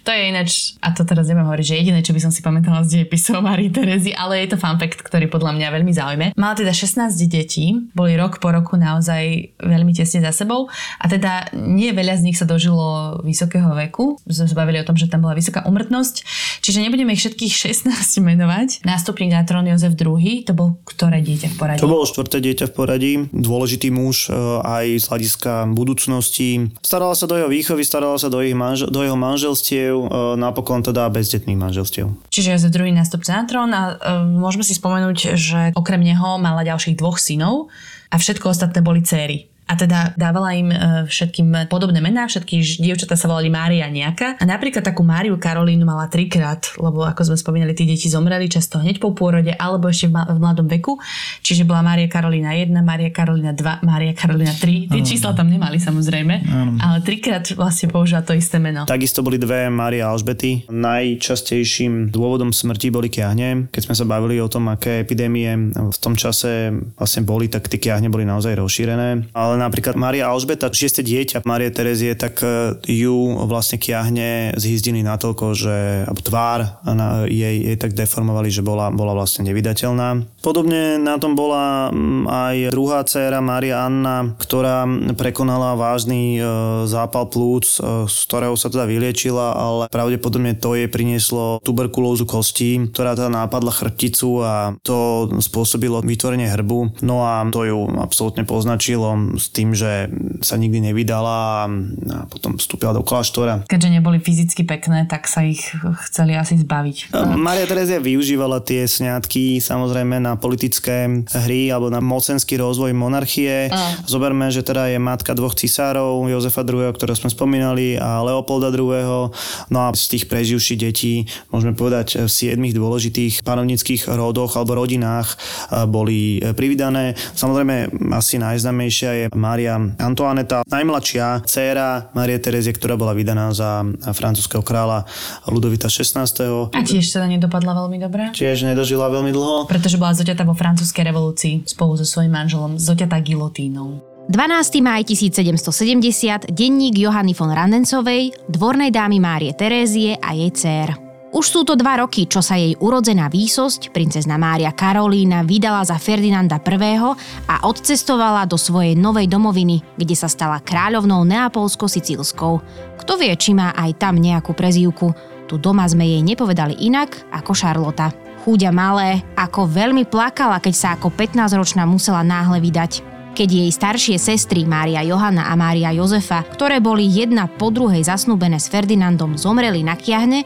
To 0.00 0.10
je 0.16 0.32
ináč, 0.32 0.80
a 0.80 0.96
to 0.96 1.04
teraz 1.04 1.28
nebudem 1.28 1.46
hovoriť, 1.46 1.66
že 1.66 1.74
jediné, 1.76 2.00
čo 2.00 2.16
by 2.16 2.20
som 2.24 2.32
si 2.32 2.40
pamätala 2.40 2.80
z 2.82 3.00
dejepisov 3.04 3.44
Marii 3.44 3.68
Terezy, 3.68 4.16
ale 4.16 4.42
je 4.42 4.52
to 4.52 4.56
fun 4.56 4.80
fact, 4.80 5.04
ktorý 5.04 5.28
podľa 5.28 5.52
mňa 5.56 5.68
veľmi 5.68 5.92
zaujme. 5.92 6.26
Mala 6.40 6.54
teda 6.56 6.72
16 6.72 7.14
detí, 7.28 7.76
boli 7.92 8.16
rok 8.16 8.40
po 8.40 8.48
roku 8.48 8.80
naozaj 8.80 9.54
veľmi 9.60 9.92
tesne 9.92 10.24
za 10.24 10.32
sebou 10.32 10.72
a 10.72 11.04
teda 11.04 11.52
nie 11.52 11.92
veľa 11.92 12.16
z 12.16 12.22
nich 12.32 12.36
sa 12.40 12.48
dožilo 12.48 13.20
vysokého 13.22 13.70
veku. 13.76 14.16
Sme 14.24 14.48
sa 14.48 14.56
bavili 14.56 14.80
o 14.80 14.86
tom, 14.88 14.96
že 14.96 15.06
tam 15.06 15.20
bola 15.20 15.36
vysoká 15.36 15.68
umrtnosť, 15.68 16.24
čiže 16.64 16.80
nebudeme 16.80 17.12
ich 17.12 17.20
všetkých 17.20 17.52
16 17.92 18.24
menovať. 18.24 18.84
Nástupník 18.88 19.36
na 19.36 19.44
trón 19.44 19.68
Jozef 19.68 19.94
II, 20.00 20.48
to 20.48 20.52
bol 20.56 20.80
ktoré 20.88 21.20
dieťa 21.20 21.54
v 21.54 21.56
poradí? 21.76 21.82
To 21.82 21.92
bolo 21.92 22.04
štvrté 22.08 22.38
dieťa 22.42 22.66
v 22.66 22.72
poradí, 22.74 23.12
dôležitý 23.30 23.88
muž 23.94 24.28
e, 24.28 24.34
aj 24.62 24.86
z 24.98 25.06
hľadiska 25.06 25.52
budúcnosti. 25.70 26.72
Starala 26.82 27.14
sa 27.14 27.30
do 27.30 27.38
jeho 27.38 27.50
výchovy, 27.50 27.86
starala 27.86 28.18
sa 28.18 28.26
do, 28.26 28.42
ich 28.42 28.56
manžel, 28.56 28.90
do 28.90 29.00
jeho 29.06 29.14
manželstiev, 29.14 29.94
e, 29.94 30.06
napokon 30.34 30.82
teda 30.82 31.06
bezdetných 31.12 31.58
manželstiev. 31.58 32.10
Čiže 32.34 32.58
Jozef 32.58 32.74
II 32.74 32.90
nástupca 32.90 33.30
na 33.38 33.44
trón 33.46 33.70
a 33.70 33.82
e, 33.94 34.24
môžeme 34.26 34.66
si 34.66 34.74
spomenúť, 34.74 35.38
že 35.38 35.60
okrem 35.78 36.02
neho 36.02 36.40
mala 36.42 36.66
ďalších 36.66 36.98
dvoch 36.98 37.22
synov 37.22 37.70
a 38.10 38.18
všetko 38.18 38.50
ostatné 38.50 38.82
boli 38.82 39.06
céry. 39.06 39.50
A 39.70 39.78
teda 39.78 40.18
dávala 40.18 40.50
im 40.58 40.74
e, 40.74 40.76
všetkým 41.06 41.70
podobné 41.70 42.02
mená, 42.02 42.26
všetky 42.26 42.82
dievčatá 42.82 43.14
sa 43.14 43.30
volali 43.30 43.46
Mária 43.46 43.86
nejaká. 43.86 44.42
A 44.42 44.44
napríklad 44.44 44.82
takú 44.82 45.06
Máriu 45.06 45.38
Karolínu 45.38 45.86
mala 45.86 46.10
trikrát, 46.10 46.74
lebo 46.74 47.06
ako 47.06 47.30
sme 47.30 47.36
spomínali, 47.38 47.70
tí 47.78 47.86
deti 47.86 48.10
zomreli 48.10 48.50
často 48.50 48.82
hneď 48.82 48.98
po 48.98 49.14
pôrode 49.14 49.54
alebo 49.54 49.86
ešte 49.86 50.10
v, 50.10 50.18
ma- 50.18 50.26
v 50.26 50.38
mladom 50.42 50.66
veku. 50.66 50.98
Čiže 51.46 51.62
bola 51.62 51.86
Mária 51.86 52.10
Karolína 52.10 52.58
1, 52.58 52.74
Mária 52.82 53.14
Karolína 53.14 53.54
2, 53.54 53.86
Mária 53.86 54.10
Karolína 54.10 54.50
3. 54.58 54.90
Tie 54.90 55.02
čísla 55.06 55.38
tam 55.38 55.46
nemali 55.46 55.78
samozrejme, 55.78 56.34
ale 56.82 56.96
trikrát 57.06 57.46
vlastne 57.54 57.86
použila 57.86 58.26
to 58.26 58.34
isté 58.34 58.58
meno. 58.58 58.90
Takisto 58.90 59.22
boli 59.22 59.38
dve 59.38 59.70
Mária 59.70 60.10
a 60.10 60.10
Alžbety. 60.10 60.66
Najčastejším 60.66 62.10
dôvodom 62.10 62.50
smrti 62.50 62.90
boli 62.90 63.06
kiahne. 63.06 63.70
Keď 63.70 63.82
sme 63.86 63.94
sa 63.94 64.08
bavili 64.08 64.42
o 64.42 64.50
tom, 64.50 64.66
aké 64.66 65.06
epidémie 65.06 65.70
v 65.70 65.98
tom 66.02 66.18
čase 66.18 66.74
vlastne 66.98 67.22
boli, 67.22 67.46
tak 67.46 67.70
tie 67.70 67.78
kiahne 67.78 68.10
boli 68.10 68.26
naozaj 68.26 68.58
rozšírené. 68.58 69.30
Ale 69.30 69.54
napríklad 69.60 70.00
Mária 70.00 70.32
Alžbeta, 70.32 70.72
šieste 70.72 71.04
dieťa 71.04 71.44
Márie 71.44 71.68
Terezie, 71.68 72.16
tak 72.16 72.40
e, 72.40 72.80
ju 72.88 73.44
vlastne 73.44 73.76
kiahne 73.76 74.56
zhyzdili 74.56 75.04
natoľko, 75.04 75.52
že 75.52 75.76
alebo 76.08 76.20
tvár 76.24 76.80
na, 76.88 77.28
jej, 77.28 77.60
jej 77.60 77.76
tak 77.76 77.92
deformovali, 77.92 78.48
že 78.48 78.64
bola, 78.64 78.88
bola 78.88 79.12
vlastne 79.12 79.44
nevydateľná. 79.44 80.40
Podobne 80.40 80.96
na 80.96 81.20
tom 81.20 81.36
bola 81.36 81.92
mm, 81.92 82.24
aj 82.24 82.56
druhá 82.72 83.04
dcéra 83.04 83.44
Mária 83.44 83.84
Anna, 83.84 84.32
ktorá 84.40 84.88
prekonala 85.14 85.76
vážny 85.76 86.38
e, 86.38 86.42
zápal 86.88 87.28
plúc, 87.28 87.68
e, 87.76 88.08
z 88.08 88.16
ktorého 88.24 88.56
sa 88.56 88.72
teda 88.72 88.88
vyliečila, 88.88 89.52
ale 89.52 89.84
pravdepodobne 89.92 90.56
to 90.56 90.72
jej 90.78 90.88
prinieslo 90.88 91.60
tuberkulózu 91.60 92.24
kostí, 92.24 92.80
ktorá 92.90 93.12
teda 93.12 93.28
nápadla 93.28 93.74
chrbticu 93.74 94.30
a 94.40 94.54
to 94.80 95.28
spôsobilo 95.42 96.00
vytvorenie 96.00 96.48
hrbu. 96.48 97.02
No 97.04 97.26
a 97.26 97.44
to 97.50 97.66
ju 97.66 97.78
absolútne 97.98 98.46
poznačilo 98.46 99.36
s 99.40 99.48
tým, 99.48 99.72
že 99.72 100.12
sa 100.44 100.60
nikdy 100.60 100.92
nevydala 100.92 101.64
a 101.64 102.28
potom 102.28 102.60
vstúpila 102.60 102.92
do 102.92 103.00
kláštora. 103.00 103.64
Keďže 103.64 103.96
neboli 103.96 104.20
fyzicky 104.20 104.68
pekné, 104.68 105.08
tak 105.08 105.24
sa 105.24 105.40
ich 105.40 105.64
chceli 106.04 106.36
asi 106.36 106.60
zbaviť. 106.60 107.16
Maria 107.40 107.64
Terezia 107.64 107.96
využívala 107.96 108.60
tie 108.60 108.84
sňatky 108.84 109.64
samozrejme 109.64 110.20
na 110.20 110.36
politické 110.36 111.08
hry 111.24 111.72
alebo 111.72 111.88
na 111.88 112.04
mocenský 112.04 112.60
rozvoj 112.60 112.92
monarchie. 112.92 113.72
Mm. 113.72 114.04
Zoberme, 114.04 114.52
že 114.52 114.60
teda 114.60 114.92
je 114.92 115.00
matka 115.00 115.32
dvoch 115.32 115.56
cisárov, 115.56 116.20
Jozefa 116.28 116.60
II., 116.66 116.92
ktorého 116.92 117.16
sme 117.16 117.32
spomínali, 117.32 117.96
a 117.96 118.20
Leopolda 118.20 118.68
II. 118.68 119.32
No 119.70 119.78
a 119.80 119.94
z 119.96 120.18
tých 120.18 120.28
preživších 120.28 120.78
detí, 120.82 121.24
môžeme 121.48 121.72
povedať, 121.72 122.20
v 122.20 122.28
siedmých 122.28 122.74
dôležitých 122.74 123.46
panovnických 123.46 124.10
rodoch 124.10 124.58
alebo 124.58 124.76
rodinách 124.76 125.38
boli 125.86 126.42
privydané. 126.58 127.14
Samozrejme, 127.38 127.94
asi 128.10 128.42
najznámejšia 128.42 129.10
je 129.14 129.24
Mária 129.34 129.78
Antoaneta, 129.98 130.66
najmladšia 130.66 131.46
dcéra 131.46 132.10
Marie 132.14 132.38
Terezie, 132.38 132.74
ktorá 132.74 132.94
bola 132.98 133.14
vydaná 133.14 133.50
za 133.54 133.82
francúzského 134.14 134.62
kráľa 134.62 135.06
Ludovita 135.50 135.86
XVI. 135.86 136.26
A 136.74 136.80
tiež 136.82 137.10
teda 137.10 137.26
nedopadla 137.30 137.74
veľmi 137.86 137.98
dobre. 138.00 138.30
Tiež 138.34 138.66
nedožila 138.66 139.10
veľmi 139.10 139.30
dlho. 139.34 139.66
Pretože 139.70 139.98
bola 139.98 140.14
zoťatá 140.14 140.42
vo 140.46 140.54
francúzskej 140.54 141.04
revolúcii 141.10 141.54
spolu 141.66 141.98
so 141.98 142.06
svojím 142.06 142.34
manželom, 142.34 142.78
zoťatá 142.78 143.18
gilotínou. 143.22 144.02
12. 144.30 144.78
maj 144.78 145.02
1770, 145.10 146.54
denník 146.54 146.94
Johany 146.94 147.34
von 147.34 147.50
Randencovej, 147.50 148.30
dvornej 148.46 148.94
dámy 148.94 149.18
Márie 149.18 149.50
Terézie 149.58 150.14
a 150.22 150.30
jej 150.38 150.54
dcér. 150.54 151.09
Už 151.30 151.46
sú 151.46 151.62
to 151.62 151.78
dva 151.78 152.02
roky, 152.02 152.26
čo 152.26 152.42
sa 152.42 152.58
jej 152.58 152.74
urodzená 152.82 153.30
výsosť, 153.30 153.94
princezna 153.94 154.34
Mária 154.34 154.74
Karolína, 154.74 155.46
vydala 155.46 155.86
za 155.86 155.94
Ferdinanda 155.94 156.58
I. 156.58 156.98
a 157.46 157.54
odcestovala 157.70 158.50
do 158.50 158.58
svojej 158.58 158.98
novej 158.98 159.30
domoviny, 159.30 159.94
kde 159.94 160.18
sa 160.18 160.26
stala 160.26 160.58
kráľovnou 160.58 161.22
Neapolsko-Sicílskou. 161.22 162.54
Kto 162.98 163.12
vie, 163.14 163.30
či 163.38 163.54
má 163.54 163.70
aj 163.78 164.02
tam 164.02 164.18
nejakú 164.18 164.58
prezývku. 164.58 165.14
Tu 165.46 165.54
doma 165.54 165.86
sme 165.86 166.02
jej 166.02 166.18
nepovedali 166.18 166.82
inak 166.82 167.22
ako 167.30 167.54
Šarlota. 167.54 168.10
Chúďa 168.42 168.74
malé, 168.74 169.22
ako 169.38 169.70
veľmi 169.70 170.10
plakala, 170.10 170.58
keď 170.58 170.74
sa 170.74 170.88
ako 170.98 171.14
15-ročná 171.14 171.86
musela 171.86 172.26
náhle 172.26 172.58
vydať. 172.58 173.06
Keď 173.38 173.46
jej 173.46 173.70
staršie 173.70 174.16
sestry 174.18 174.66
Mária 174.66 175.06
Johana 175.06 175.46
a 175.46 175.54
Mária 175.54 175.94
Jozefa, 175.94 176.42
ktoré 176.42 176.82
boli 176.82 177.06
jedna 177.06 177.46
po 177.46 177.70
druhej 177.70 178.02
zasnúbené 178.02 178.58
s 178.58 178.66
Ferdinandom, 178.66 179.38
zomreli 179.38 179.86
na 179.86 179.94
kiahne, 179.94 180.42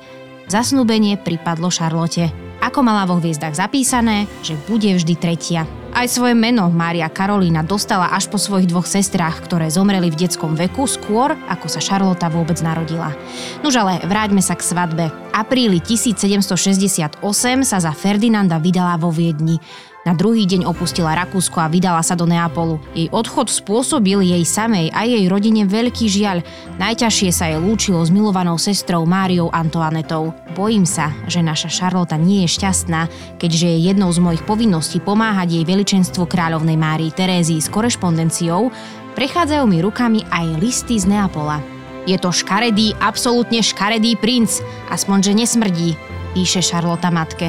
zasnúbenie 0.49 1.17
pripadlo 1.21 1.69
Šarlote. 1.73 2.33
Ako 2.65 2.81
mala 2.81 3.05
vo 3.05 3.21
hviezdach 3.21 3.53
zapísané, 3.53 4.25
že 4.41 4.57
bude 4.65 4.89
vždy 4.97 5.15
tretia. 5.21 5.69
Aj 5.95 6.11
svoje 6.11 6.35
meno 6.35 6.67
Mária 6.75 7.07
Karolína 7.07 7.63
dostala 7.63 8.11
až 8.11 8.27
po 8.27 8.35
svojich 8.35 8.67
dvoch 8.67 8.89
sestrách, 8.89 9.47
ktoré 9.47 9.71
zomreli 9.71 10.11
v 10.11 10.27
detskom 10.27 10.59
veku 10.59 10.91
skôr, 10.91 11.39
ako 11.47 11.71
sa 11.71 11.79
Šarlota 11.79 12.27
vôbec 12.33 12.59
narodila. 12.65 13.15
Nuž 13.63 13.79
ale 13.79 14.03
vráťme 14.03 14.43
sa 14.43 14.59
k 14.59 14.67
svadbe. 14.67 15.07
Apríli 15.31 15.79
1768 15.79 17.23
sa 17.63 17.79
za 17.79 17.93
Ferdinanda 17.95 18.59
vydala 18.59 18.99
vo 18.99 19.15
Viedni. 19.15 19.63
Na 20.05 20.13
druhý 20.13 20.45
deň 20.45 20.69
opustila 20.69 21.17
Rakúsko 21.17 21.65
a 21.65 21.73
vydala 21.73 22.05
sa 22.05 22.13
do 22.13 22.29
Neapolu. 22.29 22.77
Jej 22.93 23.09
odchod 23.09 23.49
spôsobil 23.49 24.21
jej 24.21 24.45
samej 24.45 24.93
a 24.93 25.09
jej 25.09 25.25
rodine 25.33 25.65
veľký 25.65 26.13
žiaľ. 26.13 26.45
Najťažšie 26.77 27.33
sa 27.33 27.49
jej 27.49 27.57
lúčilo 27.57 28.05
s 28.05 28.13
milovanou 28.13 28.61
sestrou 28.61 29.09
Máriou 29.09 29.49
Antoanetou. 29.49 30.37
Bojím 30.53 30.85
sa, 30.85 31.09
že 31.25 31.41
naša 31.41 31.73
Šarlota 31.73 32.21
nie 32.21 32.45
je 32.45 32.53
šťastná, 32.53 33.09
keďže 33.41 33.65
je 33.65 33.79
jednou 33.89 34.13
z 34.13 34.21
mojich 34.21 34.45
povinností 34.45 35.01
pomáhať 35.01 35.57
jej 35.57 35.65
veličenstvu 35.65 36.29
kráľovnej 36.29 36.77
Márii 36.77 37.09
Terézii 37.09 37.65
s 37.65 37.73
korešpondenciou, 37.73 38.69
prechádzajú 39.17 39.65
mi 39.65 39.81
rukami 39.81 40.21
aj 40.29 40.61
listy 40.61 41.01
z 41.01 41.09
Neapola. 41.09 41.65
Je 42.05 42.21
to 42.21 42.29
škaredý, 42.29 42.93
absolútne 43.01 43.65
škaredý 43.65 44.21
princ, 44.21 44.61
aspoň 44.93 45.19
že 45.25 45.33
nesmrdí, 45.33 45.97
píše 46.37 46.61
Šarlota 46.61 47.09
matke. 47.09 47.49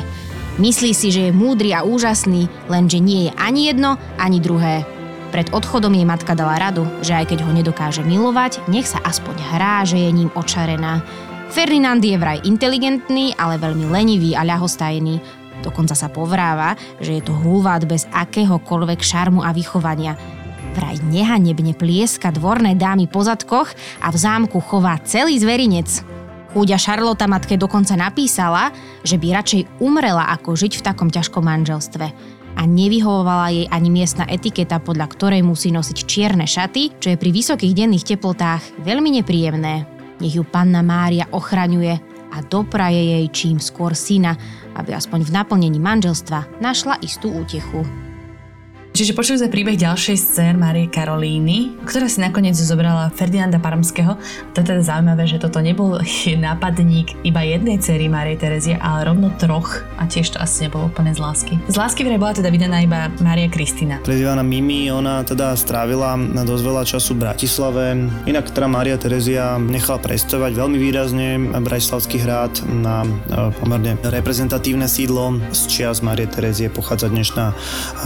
Myslí 0.55 0.95
si, 0.95 1.11
že 1.11 1.27
je 1.27 1.35
múdry 1.35 1.75
a 1.75 1.83
úžasný, 1.83 2.47
lenže 2.71 3.03
nie 3.03 3.27
je 3.27 3.31
ani 3.35 3.67
jedno, 3.67 3.99
ani 4.15 4.39
druhé. 4.39 4.87
Pred 5.35 5.51
odchodom 5.51 5.91
jej 5.91 6.07
matka 6.07 6.31
dala 6.31 6.55
radu, 6.55 6.87
že 7.03 7.11
aj 7.11 7.27
keď 7.27 7.43
ho 7.43 7.51
nedokáže 7.51 8.07
milovať, 8.07 8.63
nech 8.71 8.87
sa 8.87 9.03
aspoň 9.03 9.35
hrá, 9.51 9.83
že 9.83 9.99
je 9.99 10.15
ním 10.15 10.31
očarená. 10.31 11.03
Ferdinand 11.51 11.99
je 11.99 12.15
vraj 12.15 12.39
inteligentný, 12.47 13.35
ale 13.35 13.59
veľmi 13.59 13.91
lenivý 13.91 14.31
a 14.31 14.47
ľahostajný. 14.47 15.19
Dokonca 15.59 15.91
sa 15.91 16.07
povráva, 16.07 16.79
že 17.03 17.19
je 17.19 17.23
to 17.27 17.35
hulvát 17.35 17.83
bez 17.83 18.07
akéhokoľvek 18.15 19.03
šarmu 19.03 19.43
a 19.43 19.51
vychovania. 19.51 20.15
Vraj 20.71 21.03
nehanebne 21.03 21.75
plieska 21.75 22.31
dvorné 22.31 22.79
dámy 22.79 23.11
po 23.11 23.27
zadkoch 23.27 23.75
a 23.99 24.07
v 24.07 24.17
zámku 24.23 24.63
chová 24.63 25.03
celý 25.03 25.35
zverinec. 25.35 26.14
Chúďa 26.55 26.79
Šarlota 26.79 27.27
matke 27.27 27.59
dokonca 27.59 27.99
napísala, 27.99 28.71
že 29.03 29.19
by 29.19 29.27
radšej 29.35 29.83
umrela 29.83 30.23
ako 30.31 30.55
žiť 30.55 30.79
v 30.79 30.85
takom 30.87 31.11
ťažkom 31.11 31.43
manželstve 31.43 32.07
a 32.55 32.61
nevyhovovala 32.63 33.51
jej 33.51 33.67
ani 33.67 33.91
miestna 33.91 34.23
etiketa, 34.31 34.79
podľa 34.79 35.11
ktorej 35.11 35.43
musí 35.43 35.75
nosiť 35.75 35.97
čierne 36.07 36.47
šaty, 36.47 36.95
čo 37.03 37.11
je 37.11 37.19
pri 37.19 37.35
vysokých 37.35 37.75
denných 37.75 38.07
teplotách 38.07 38.87
veľmi 38.87 39.19
nepríjemné. 39.19 39.83
Nech 40.23 40.39
ju 40.39 40.47
panna 40.47 40.79
Mária 40.79 41.27
ochraňuje 41.35 41.99
a 42.31 42.37
dopraje 42.39 43.03
jej 43.03 43.25
čím 43.35 43.59
skôr 43.59 43.91
syna, 43.91 44.39
aby 44.79 44.95
aspoň 44.95 45.27
v 45.27 45.35
naplnení 45.35 45.79
manželstva 45.83 46.63
našla 46.63 47.03
istú 47.03 47.35
útechu. 47.35 48.04
Čiže 48.95 49.11
počuli 49.11 49.43
sme 49.43 49.51
príbeh 49.51 49.75
ďalšej 49.75 50.15
scén 50.15 50.55
Marie 50.55 50.87
Karolíny, 50.87 51.83
ktorá 51.83 52.07
si 52.07 52.23
nakoniec 52.23 52.55
zobrala 52.55 53.11
Ferdinanda 53.11 53.59
Parmského. 53.59 54.15
To 54.55 54.63
je 54.63 54.71
teda 54.71 54.79
zaujímavé, 54.87 55.27
že 55.27 55.35
toto 55.35 55.59
nebol 55.59 55.99
nápadník 56.47 57.27
iba 57.27 57.43
jednej 57.43 57.75
cery 57.83 58.07
Marie 58.07 58.39
Terezie, 58.39 58.79
ale 58.79 59.11
rovno 59.11 59.35
troch 59.35 59.83
a 59.99 60.07
tiež 60.07 60.31
to 60.31 60.37
asi 60.39 60.71
nebolo 60.71 60.87
úplne 60.87 61.11
z 61.11 61.19
lásky. 61.19 61.59
Z 61.67 61.75
lásky 61.75 62.07
vraj 62.07 62.15
bola 62.15 62.39
teda 62.39 62.47
vydaná 62.47 62.87
iba 62.87 63.11
Mária 63.19 63.51
Kristina. 63.51 63.99
Prezývaná 63.99 64.47
Mimi, 64.47 64.87
ona 64.87 65.27
teda 65.27 65.59
strávila 65.59 66.15
na 66.15 66.47
dosť 66.47 66.63
veľa 66.63 66.83
času 66.87 67.19
v 67.19 67.27
Bratislave. 67.27 67.99
Inak 68.23 68.55
teda 68.55 68.71
Mária 68.71 68.95
Terezia 68.95 69.59
nechala 69.59 69.99
prestovať 69.99 70.55
veľmi 70.55 70.79
výrazne 70.79 71.35
Bratislavský 71.59 72.23
hrad 72.23 72.63
na 72.71 73.03
e, 73.03 73.51
pomerne 73.59 73.99
reprezentatívne 74.07 74.87
sídlo. 74.87 75.35
Z 75.51 75.67
čias 75.67 75.99
Márie 75.99 76.31
Terezie 76.31 76.71
pochádza 76.71 77.11
dnešná 77.11 77.51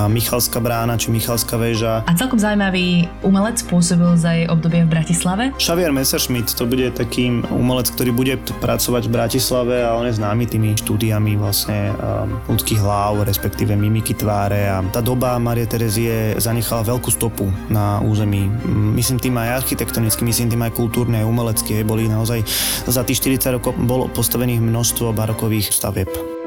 Michalská 0.09 0.57
brána 0.57 0.78
brána 0.79 0.95
či 0.95 1.11
Michalská 1.11 1.59
väža. 1.59 2.07
A 2.07 2.15
celkom 2.15 2.39
zaujímavý 2.39 3.11
umelec 3.19 3.59
pôsobil 3.67 4.15
za 4.15 4.31
jej 4.31 4.47
obdobie 4.47 4.87
v 4.87 4.95
Bratislave? 4.95 5.51
Xavier 5.59 5.91
Messerschmidt, 5.91 6.55
to 6.55 6.63
bude 6.63 6.95
taký 6.95 7.43
umelec, 7.51 7.91
ktorý 7.91 8.15
bude 8.15 8.39
pracovať 8.63 9.11
v 9.11 9.11
Bratislave 9.11 9.83
a 9.83 9.99
on 9.99 10.07
je 10.07 10.15
známy 10.15 10.47
tými 10.47 10.79
štúdiami 10.79 11.35
vlastne 11.35 11.91
um, 11.99 12.39
ľudských 12.47 12.79
hlav, 12.79 13.27
respektíve 13.27 13.75
mimiky 13.75 14.15
tváre 14.15 14.71
a 14.71 14.79
tá 14.87 15.03
doba 15.03 15.35
Marie 15.35 15.67
Terezie 15.67 16.39
zanechala 16.39 16.87
veľkú 16.87 17.11
stopu 17.11 17.51
na 17.67 17.99
území. 17.99 18.47
Myslím 18.95 19.19
tým 19.19 19.35
aj 19.35 19.67
architektonicky, 19.67 20.23
myslím 20.23 20.47
tým 20.47 20.63
aj 20.63 20.79
kultúrne, 20.79 21.19
aj 21.19 21.27
umelecké. 21.27 21.83
Boli 21.83 22.07
naozaj 22.07 22.47
za 22.87 23.03
tých 23.03 23.19
40 23.19 23.59
rokov 23.59 23.75
bolo 23.83 24.07
postavených 24.07 24.63
množstvo 24.63 25.11
barokových 25.11 25.75
stavieb. 25.75 26.38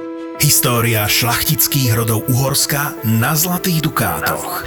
História 0.43 1.07
šlachtických 1.07 1.95
rodov 1.95 2.27
Uhorska 2.27 2.99
na 3.07 3.31
Zlatých 3.39 3.87
Dukátoch. 3.87 4.67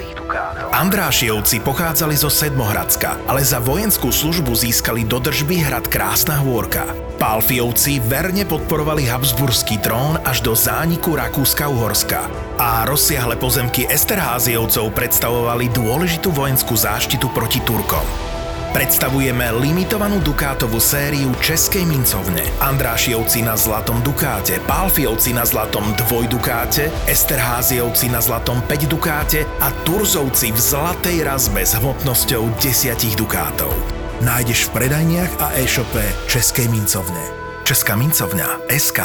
Andrášievci 0.71 1.59
pochádzali 1.59 2.15
zo 2.15 2.31
Sedmohradska, 2.31 3.19
ale 3.27 3.43
za 3.43 3.59
vojenskú 3.59 4.07
službu 4.07 4.55
získali 4.55 5.03
do 5.03 5.19
držby 5.19 5.67
hrad 5.67 5.91
Krásna 5.91 6.39
Hôrka. 6.39 6.87
Pálfiovci 7.19 7.99
verne 8.07 8.47
podporovali 8.47 9.03
Habsburský 9.03 9.83
trón 9.83 10.15
až 10.23 10.47
do 10.47 10.55
zániku 10.55 11.19
Rakúska-Uhorska 11.19 12.23
a 12.55 12.87
rozsiahle 12.87 13.35
pozemky 13.35 13.83
Esterháziovcov 13.91 14.95
predstavovali 14.95 15.75
dôležitú 15.75 16.31
vojenskú 16.31 16.79
záštitu 16.79 17.27
proti 17.35 17.59
Turkom. 17.67 18.34
Predstavujeme 18.75 19.55
limitovanú 19.55 20.19
Dukátovú 20.19 20.83
sériu 20.83 21.31
Českej 21.39 21.87
mincovne. 21.87 22.43
Andrášiovci 22.59 23.39
na 23.39 23.55
zlatom 23.55 24.03
Dukáte, 24.03 24.59
Pálfiovci 24.67 25.31
na 25.31 25.47
zlatom 25.47 25.95
dvojdukáte, 25.95 26.91
Esterháziovci 27.07 28.11
na 28.11 28.19
zlatom 28.19 28.59
5 28.67 28.91
Dukáte 28.91 29.47
a 29.63 29.71
Turzovci 29.87 30.51
v 30.51 30.59
zlatej 30.59 31.23
razbe 31.23 31.63
s 31.63 31.79
hmotnosťou 31.79 32.51
10 32.59 33.15
Dukátov. 33.15 33.71
Nájdeš 34.19 34.67
v 34.67 34.83
predajniach 34.83 35.31
a 35.39 35.55
e-shope 35.55 36.03
Českej 36.27 36.67
mincovne. 36.67 37.23
Česká 37.63 37.95
mincovňa 37.95 38.59
SK. 38.75 38.99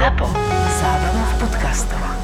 Zapo. 0.00 0.32
Zábrná 0.80 1.24
v 1.28 1.34
podcastovách. 1.44 2.19